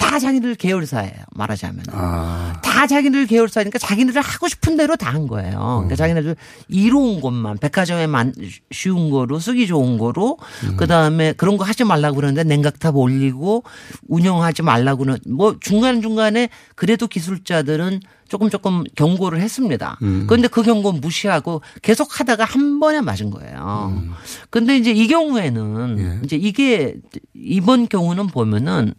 다 0.01 0.19
자기들 0.19 0.55
계열사예요. 0.55 1.13
말하자면. 1.35 1.85
아. 1.91 2.59
다 2.63 2.87
자기들 2.87 3.27
계열사니까 3.27 3.77
자기네들 3.79 4.21
하고 4.21 4.47
싶은 4.47 4.75
대로 4.75 4.95
다 4.97 5.11
한 5.11 5.27
거예요. 5.27 5.57
음. 5.59 5.87
그러니까 5.87 5.95
자기네들 5.97 6.35
이로운 6.69 7.19
것만 7.21 7.57
백화점에 7.57 8.07
만 8.07 8.33
쉬운 8.71 9.09
거로 9.09 9.39
쓰기 9.39 9.67
좋은 9.67 9.97
거로 9.97 10.37
음. 10.63 10.77
그다음에 10.77 11.33
그런 11.33 11.57
거 11.57 11.65
하지 11.65 11.83
말라고 11.83 12.15
그러는데 12.15 12.43
냉각탑 12.45 12.95
올리고 12.95 13.63
운영하지 14.07 14.61
말라고 14.63 15.05
는 15.05 15.17
뭐 15.27 15.57
중간중간에 15.59 16.49
그래도 16.75 17.07
기술자들은 17.07 17.99
조금 18.29 18.49
조금 18.49 18.85
경고를 18.95 19.41
했습니다. 19.41 19.97
음. 20.01 20.25
그런데 20.27 20.47
그 20.47 20.63
경고 20.63 20.93
무시하고 20.93 21.61
계속 21.81 22.17
하다가 22.19 22.45
한 22.45 22.79
번에 22.79 23.01
맞은 23.01 23.29
거예요. 23.29 23.91
음. 23.93 24.13
근데 24.49 24.77
이제 24.77 24.91
이 24.91 25.07
경우에는 25.09 25.99
예. 25.99 26.19
이제 26.23 26.37
이게 26.37 26.95
이번 27.33 27.89
경우는 27.89 28.27
보면은 28.27 28.93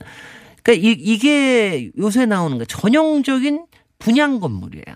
그러니까 0.63 0.89
이, 0.89 0.93
이게 0.93 1.91
요새 1.99 2.27
나오는 2.27 2.59
거 2.59 2.65
전형적인 2.65 3.67
분양 3.99 4.41
건물이에요. 4.41 4.95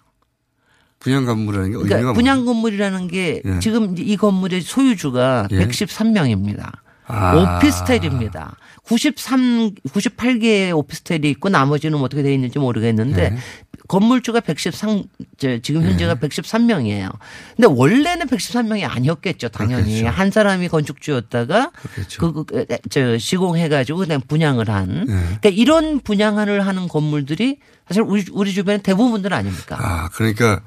분양 0.99 1.25
건물이라는 1.25 1.71
게 1.71 1.89
그러니까 1.89 2.12
분양 2.14 2.45
건물이라는 2.45 3.09
게 3.09 3.43
예. 3.45 3.59
지금 3.61 3.95
이 3.99 4.17
건물의 4.17 4.62
소유주가 4.62 5.47
예. 5.51 5.67
113명입니다. 5.67 6.73
아. 7.07 7.37
오피스텔입니다. 7.37 8.57
93, 8.83 9.75
98개의 9.89 10.77
오피스텔이 10.77 11.31
있고 11.31 11.49
나머지는 11.49 12.01
어떻게 12.01 12.23
되어 12.23 12.33
있는지 12.33 12.59
모르겠는데 12.59 13.23
예. 13.23 13.37
건물주가 13.89 14.41
113, 14.41 15.05
저 15.39 15.59
지금 15.59 15.82
현재가 15.82 16.16
113명이에요. 16.16 17.11
근데 17.57 17.68
원래는 17.68 18.26
113명이 18.26 18.89
아니었겠죠, 18.89 19.49
당연히. 19.49 20.01
그렇겠죠. 20.01 20.09
한 20.09 20.30
사람이 20.30 20.68
건축주였다가 20.68 21.70
그렇겠죠. 21.70 22.32
그, 22.32 22.45
그, 22.45 22.66
저, 22.91 23.18
시공해 23.18 23.68
가지고 23.68 24.01
그냥 24.01 24.20
분양을 24.26 24.68
한. 24.68 25.07
예. 25.09 25.12
그러니까 25.12 25.49
이런 25.51 26.01
분양을 26.01 26.66
하는 26.66 26.89
건물들이 26.89 27.59
사실 27.89 28.03
우리, 28.03 28.24
우리 28.32 28.53
주변에 28.53 28.78
대부분들 28.78 29.32
아닙니까? 29.32 29.76
아, 29.78 30.09
그러니까 30.11 30.62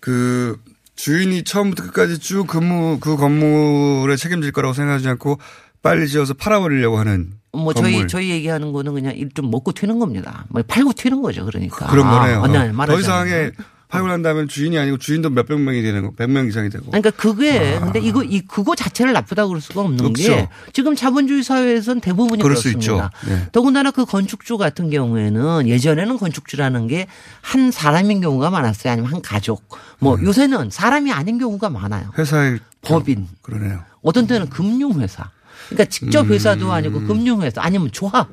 그 0.00 0.60
주인이 0.96 1.44
처음부터 1.44 1.84
끝까지 1.84 2.18
쭉 2.18 2.46
근무 2.46 2.98
그 3.00 3.16
건물에 3.16 4.16
책임질 4.16 4.52
거라고 4.52 4.74
생각하지 4.74 5.08
않고 5.08 5.38
빨리 5.82 6.08
지어서 6.08 6.34
팔아버리려고 6.34 6.98
하는 6.98 7.32
뭐 7.52 7.72
건물. 7.72 7.92
저희 7.92 8.08
저희 8.08 8.30
얘기하는 8.30 8.72
거는 8.72 8.92
그냥 8.94 9.14
일좀 9.16 9.50
먹고 9.50 9.72
튀는 9.72 9.98
겁니다. 9.98 10.44
뭐 10.48 10.62
팔고 10.66 10.92
튀는 10.92 11.22
거죠, 11.22 11.44
그러니까. 11.44 11.86
그런 11.86 12.08
거네요. 12.08 12.42
아, 12.42 12.46
네, 12.48 12.72
더. 12.86 12.98
이상의 13.00 13.52
팔고 13.88 14.06
난 14.06 14.20
다음에 14.20 14.46
주인이 14.46 14.76
아니고 14.78 14.98
주인도 14.98 15.30
몇백 15.30 15.58
명이 15.58 15.80
되는 15.80 16.02
거, 16.02 16.10
백 16.10 16.28
명 16.28 16.46
이상이 16.46 16.68
되고. 16.68 16.84
그러니까 16.90 17.10
그게 17.10 17.80
근데 17.80 18.00
이거 18.00 18.22
이 18.22 18.42
그거 18.42 18.74
자체를 18.74 19.14
나쁘다고 19.14 19.48
그럴 19.48 19.62
수가 19.62 19.80
없는 19.80 20.12
게 20.12 20.24
그렇죠. 20.26 20.48
지금 20.74 20.94
자본주의 20.94 21.42
사회에서는 21.42 22.02
대부분이 22.02 22.42
그럴 22.42 22.54
수 22.54 22.64
그렇습니다. 22.64 23.10
있죠. 23.22 23.32
네. 23.34 23.48
더군다나 23.50 23.90
그 23.90 24.04
건축주 24.04 24.58
같은 24.58 24.90
경우에는 24.90 25.66
예전에는 25.68 26.18
건축주라는 26.18 26.86
게 26.88 27.06
한 27.40 27.70
사람인 27.70 28.20
경우가 28.20 28.50
많았어요. 28.50 28.92
아니면 28.92 29.10
한 29.10 29.22
가족. 29.22 29.62
뭐 30.00 30.18
네. 30.18 30.24
요새는 30.24 30.68
사람이 30.68 31.10
아닌 31.10 31.38
경우가 31.38 31.70
많아요. 31.70 32.10
회사의 32.18 32.58
법인. 32.82 33.26
그러네요. 33.40 33.80
어떤 34.02 34.26
때는 34.26 34.50
금융회사. 34.50 35.30
그러니까 35.66 35.84
직접 35.86 36.26
음. 36.26 36.32
회사도 36.32 36.72
아니고 36.72 37.02
금융회사 37.02 37.62
아니면 37.62 37.90
조합. 37.92 38.28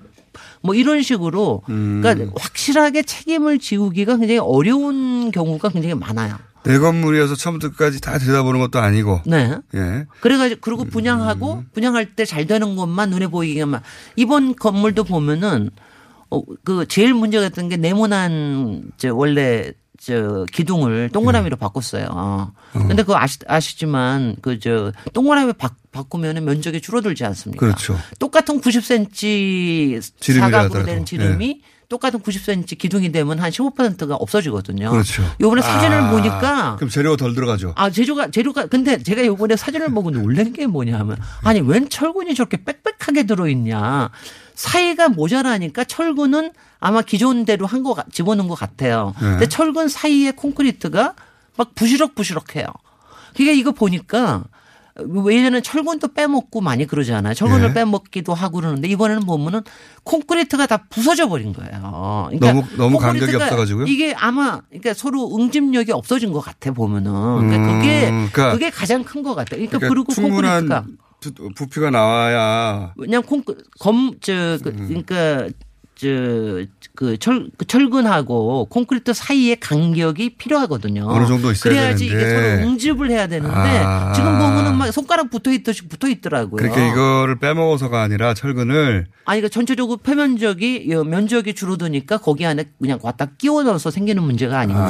뭐 0.61 0.75
이런 0.75 1.01
식으로 1.01 1.61
음. 1.69 2.01
그러니까 2.01 2.33
확실하게 2.39 3.03
책임을 3.03 3.59
지우기가 3.59 4.17
굉장히 4.17 4.39
어려운 4.39 5.31
경우가 5.31 5.69
굉장히 5.69 5.95
많아요. 5.95 6.37
내 6.63 6.79
건물이어서 6.79 7.35
처음부터 7.35 7.69
끝까지 7.69 8.01
다 8.01 8.17
들여다보는 8.17 8.59
것도 8.59 8.79
아니고. 8.79 9.21
네. 9.27 9.55
예. 9.75 10.05
그래가지고 10.21 10.61
그리고 10.61 10.83
분양하고 10.85 11.63
분양할 11.73 12.15
때 12.15 12.25
잘 12.25 12.47
되는 12.47 12.75
것만 12.75 13.11
눈에 13.11 13.27
보이게만 13.27 13.81
이번 14.15 14.55
건물도 14.55 15.03
보면은 15.03 15.69
어, 16.31 16.41
그 16.63 16.87
제일 16.87 17.13
문제가 17.13 17.47
됐던 17.49 17.69
게 17.69 17.77
네모난 17.77 18.91
저 18.97 19.13
원래 19.13 19.71
저 20.05 20.45
기둥을 20.51 21.09
동그라미로 21.11 21.57
바꿨어요. 21.57 22.53
근데 22.73 22.97
그거 23.01 23.17
아시, 23.17 23.39
아시지만 23.47 24.35
그 24.41 24.59
저 24.59 24.91
동그라미 25.13 25.53
바, 25.53 25.71
바꾸면 25.91 26.37
은 26.37 26.45
면적이 26.45 26.79
줄어들지 26.81 27.25
않습니까? 27.25 27.65
그렇죠. 27.65 27.97
똑같은 28.19 28.61
90cm 28.61 30.01
지름이라 30.19 30.45
사각으로. 30.61 30.85
되는 30.85 31.05
지름이 31.05 31.61
똑같은 31.89 32.19
90cm 32.21 32.77
기둥이 32.77 33.11
되면 33.11 33.39
한 33.39 33.49
15%가 33.51 34.15
없어지거든요. 34.15 34.89
그렇죠. 34.91 35.23
요번에 35.39 35.61
사진을 35.61 35.97
아, 35.97 36.11
보니까 36.11 36.75
그럼 36.77 36.89
재료가 36.89 37.17
덜 37.17 37.35
들어가죠. 37.35 37.73
아, 37.75 37.89
재료가, 37.89 38.31
재료가, 38.31 38.67
근데 38.67 39.01
제가 39.01 39.25
요번에 39.25 39.55
사진을 39.55 39.89
보고 39.89 40.09
놀란 40.11 40.51
게 40.53 40.65
뭐냐 40.67 40.97
하면, 40.99 41.17
아니, 41.43 41.61
웬 41.61 41.87
철근이 41.89 42.33
저렇게 42.33 42.57
빽빽하게 42.63 43.23
들어 43.27 43.47
있냐. 43.49 44.09
사이가 44.55 45.09
모자라니까 45.09 45.83
철근은 45.83 46.51
아마 46.79 47.01
기존 47.01 47.45
대로 47.45 47.65
한 47.65 47.83
거, 47.83 47.93
같- 47.93 48.11
집어넣은 48.11 48.47
것 48.47 48.55
같아요. 48.55 49.13
네. 49.21 49.29
근데 49.31 49.47
철근 49.49 49.87
사이에 49.89 50.31
콘크리트가 50.31 51.13
막 51.57 51.75
부시럭부시럭해요. 51.75 52.65
그게 53.35 53.53
이거 53.53 53.71
보니까, 53.71 54.43
예전에 55.29 55.59
철근도 55.61 56.13
빼먹고 56.13 56.61
많이 56.61 56.87
그러잖아요. 56.87 57.33
철근을 57.33 57.69
예. 57.69 57.73
빼먹기도 57.73 58.33
하고 58.33 58.61
그러는데 58.61 58.87
이번에는 58.87 59.25
보면은 59.25 59.61
콘크리트가 60.05 60.67
다 60.67 60.85
부서져 60.89 61.27
버린 61.27 61.51
거예요. 61.51 62.29
그러니까 62.29 62.47
너무- 62.53 62.63
너무 62.77 62.97
간격이 62.97 63.35
없어가지고요? 63.35 63.87
이게 63.87 64.13
아마 64.17 64.61
그러니까 64.69 64.93
서로 64.93 65.35
응집력이 65.35 65.91
없어진 65.91 66.31
것 66.31 66.39
같아 66.39 66.71
보면은 66.71 67.11
그러니까 67.11 67.57
음, 67.73 67.79
그게 67.81 68.01
그러니까- 68.05 68.51
그게 68.53 68.69
가장 68.69 69.03
큰 69.03 69.21
것 69.21 69.35
같아. 69.35 69.57
그러니까, 69.57 69.79
그러니까 69.79 69.93
그리고 70.13 70.29
콘크리트가 70.29 70.85
부- 71.33 71.49
부피가 71.55 71.89
나와야 71.89 72.93
그냥 72.97 73.21
콩 73.23 73.43
검 73.79 74.11
저 74.21 74.57
그, 74.63 74.69
음. 74.69 74.87
그러니까 74.87 75.47
저 75.49 75.64
그철 75.99 76.67
그 77.57 77.65
철근하고 77.67 78.65
콘크리트 78.65 79.13
사이의 79.13 79.59
간격이 79.59 80.35
필요하거든요. 80.37 81.07
어느 81.09 81.25
정도 81.25 81.51
있어야 81.51 81.73
그래야지 81.73 82.05
이게 82.05 82.17
되는데. 82.17 82.57
서로 82.57 82.69
응집을 82.69 83.09
해야 83.11 83.27
되는데 83.27 83.55
아. 83.55 84.13
지금 84.13 84.37
보면은 84.37 84.75
막 84.77 84.91
손가락 84.91 85.29
붙어 85.29 85.51
있듯이 85.51 85.87
붙어 85.87 86.07
있더라고요. 86.09 86.57
그러니까 86.57 86.85
이거를 86.87 87.39
빼먹어서가 87.39 88.01
아니라 88.01 88.33
철근을 88.33 89.05
아니, 89.25 89.41
그러니까 89.41 89.49
전체적으로 89.53 89.97
표면적이 89.97 90.87
여- 90.89 91.03
면적이 91.03 91.55
줄어드니까 91.55 92.17
거기 92.17 92.45
안에 92.45 92.65
그냥 92.79 92.99
갖다 92.99 93.27
끼워 93.37 93.63
넣어서 93.63 93.89
생기는 93.89 94.21
문제가 94.21 94.59
아닌가. 94.59 94.83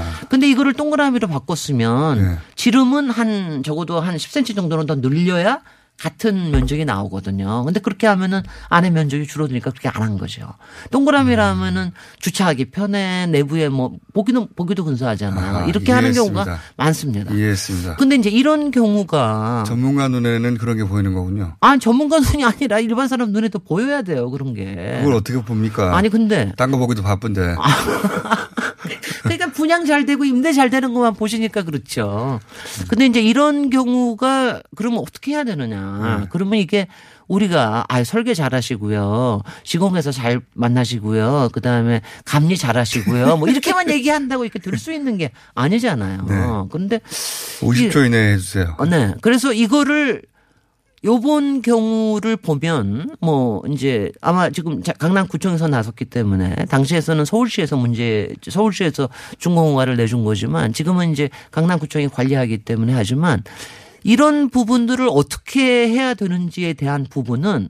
아. 0.00 0.26
근데 0.28 0.48
이거를 0.48 0.72
동그라미로 0.74 1.28
바꿨으면 1.28 2.18
네. 2.22 2.38
지름은 2.54 3.10
한 3.10 3.62
적어도 3.62 4.00
한 4.00 4.16
10cm 4.16 4.54
정도는 4.56 4.86
더 4.86 4.94
늘려야 4.96 5.60
같은 6.00 6.50
면적이 6.50 6.84
나오거든요. 6.84 7.64
근데 7.64 7.80
그렇게 7.80 8.06
하면은 8.06 8.42
안에 8.68 8.90
면적이 8.90 9.26
줄어드니까 9.26 9.70
그렇게 9.70 9.88
안 9.88 10.04
한 10.04 10.18
거죠. 10.18 10.52
동그라미라면은 10.90 11.92
주차하기 12.20 12.66
편해 12.72 13.26
내부에 13.26 13.70
뭐 13.70 13.92
보기도 14.12 14.46
보기도 14.54 14.84
근사하잖아요. 14.84 15.56
아, 15.56 15.64
이렇게 15.64 15.92
하는 15.92 16.10
이해했습니다. 16.12 16.44
경우가 16.44 16.60
많습니다. 16.76 17.32
이해했습니다. 17.32 17.96
근데 17.96 18.16
이제 18.16 18.28
이런 18.28 18.70
경우가 18.70 19.64
전문가 19.66 20.08
눈에는 20.08 20.58
그런 20.58 20.76
게 20.76 20.84
보이는 20.84 21.14
거군요. 21.14 21.56
아니 21.60 21.80
전문가 21.80 22.18
눈이 22.20 22.44
아니라 22.44 22.80
일반 22.80 23.08
사람 23.08 23.30
눈에도 23.32 23.58
보여야 23.60 24.02
돼요 24.02 24.30
그런 24.30 24.52
게. 24.52 24.98
그걸 24.98 25.14
어떻게 25.14 25.40
봅니까? 25.42 25.96
아니 25.96 26.10
근데 26.10 26.52
딴 26.56 26.70
거 26.70 26.76
보기도 26.76 27.02
바쁜데. 27.02 27.54
분양 29.54 29.86
잘 29.86 30.04
되고 30.04 30.24
임대 30.24 30.52
잘 30.52 30.68
되는 30.70 30.92
것만 30.92 31.14
보시니까 31.14 31.62
그렇죠. 31.62 32.40
근데 32.88 33.06
이제 33.06 33.20
이런 33.22 33.70
경우가 33.70 34.62
그러면 34.76 34.98
어떻게 35.00 35.32
해야 35.32 35.44
되느냐. 35.44 36.26
그러면 36.30 36.58
이게 36.58 36.88
우리가 37.26 37.84
아 37.88 38.04
설계 38.04 38.34
잘하시고요. 38.34 39.42
시공해서 39.62 40.12
잘 40.12 40.40
만나시고요. 40.54 41.48
그 41.52 41.60
다음에 41.60 42.02
감리 42.26 42.56
잘하시고요. 42.58 43.36
뭐 43.38 43.48
이렇게만 43.48 43.88
얘기한다고 43.94 44.44
이렇게 44.44 44.58
들 44.58 44.74
수 44.76 44.92
있는 44.92 45.16
게 45.16 45.30
아니잖아요. 45.54 46.26
네. 46.28 46.34
그런데 46.70 46.98
50초 47.60 48.06
이내에 48.06 48.32
해주세요. 48.34 48.74
어, 48.76 48.84
네. 48.84 49.14
그래서 49.22 49.52
이거를 49.54 50.22
요번 51.04 51.60
경우를 51.60 52.36
보면 52.36 53.16
뭐 53.20 53.62
이제 53.70 54.10
아마 54.22 54.48
지금 54.48 54.82
자- 54.82 54.94
강남구청에서 54.94 55.68
나섰기 55.68 56.06
때문에 56.06 56.54
당시에서는 56.70 57.26
서울시에서 57.26 57.76
문제 57.76 58.32
서울시에서 58.48 59.10
준공허가를 59.38 59.96
내준 59.96 60.24
거지만 60.24 60.72
지금은 60.72 61.12
이제 61.12 61.28
강남구청이 61.50 62.08
관리하기 62.08 62.58
때문에 62.58 62.94
하지만 62.94 63.42
이런 64.02 64.48
부분들을 64.50 65.06
어떻게 65.10 65.88
해야 65.88 66.14
되는지에 66.14 66.72
대한 66.74 67.06
부분은 67.08 67.68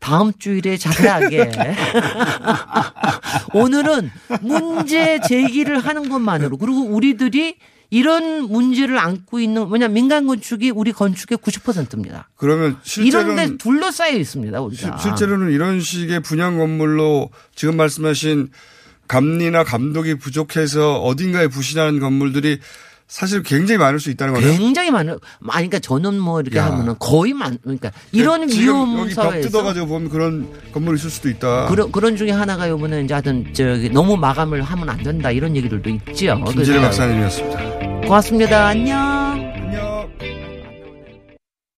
다음 0.00 0.32
주일에 0.36 0.76
자세하게 0.76 1.52
오늘은 3.54 4.10
문제 4.42 5.20
제기를 5.20 5.78
하는 5.78 6.08
것만으로 6.08 6.56
그리고 6.56 6.80
우리들이 6.86 7.56
이런 7.92 8.50
문제를 8.50 8.96
안고 8.98 9.38
있는 9.38 9.68
뭐냐 9.68 9.88
민간 9.88 10.26
건축이 10.26 10.70
우리 10.70 10.92
건축의 10.92 11.36
90%입니다. 11.36 12.30
그러면 12.36 12.78
이런 12.96 13.36
데 13.36 13.42
실제로는 13.42 13.58
둘러싸여 13.58 14.16
있습니다. 14.16 14.60
우리가. 14.62 14.96
시- 14.96 15.02
실제로는 15.02 15.50
이런 15.52 15.78
식의 15.82 16.20
분양 16.20 16.56
건물로 16.56 17.28
지금 17.54 17.76
말씀하신 17.76 18.48
감리나 19.08 19.64
감독이 19.64 20.14
부족해서 20.14 21.02
어딘가에 21.02 21.48
부실한 21.48 22.00
건물들이 22.00 22.60
사실 23.12 23.42
굉장히 23.42 23.76
많을 23.76 24.00
수 24.00 24.08
있다는 24.08 24.32
거죠. 24.32 24.46
굉장히 24.46 24.90
많은 24.90 25.18
아니 25.50 25.68
그러니까 25.68 25.80
저는 25.80 26.18
뭐 26.18 26.40
이렇게 26.40 26.56
야. 26.56 26.64
하면은 26.64 26.94
거의 26.98 27.34
많 27.34 27.58
그러니까 27.62 27.92
이런 28.10 28.48
위험 28.48 29.00
여기 29.00 29.14
벽 29.14 29.38
뜯어가지고 29.38 29.86
보면 29.86 30.08
그런 30.08 30.48
건물이 30.72 30.98
있을 30.98 31.10
수도 31.10 31.28
있다. 31.28 31.66
그런 31.68 31.92
그런 31.92 32.16
중에 32.16 32.30
하나가 32.30 32.70
요번에 32.70 33.02
이제 33.02 33.12
하여튼 33.12 33.52
저기 33.52 33.90
너무 33.90 34.16
마감을 34.16 34.62
하면 34.62 34.88
안 34.88 34.96
된다 35.02 35.30
이런 35.30 35.54
얘기들도 35.54 35.90
있지요. 35.90 36.42
그래서 36.42 36.72
박사님이었습니다. 36.80 38.00
고맙습니다. 38.06 38.66
안녕. 38.68 39.31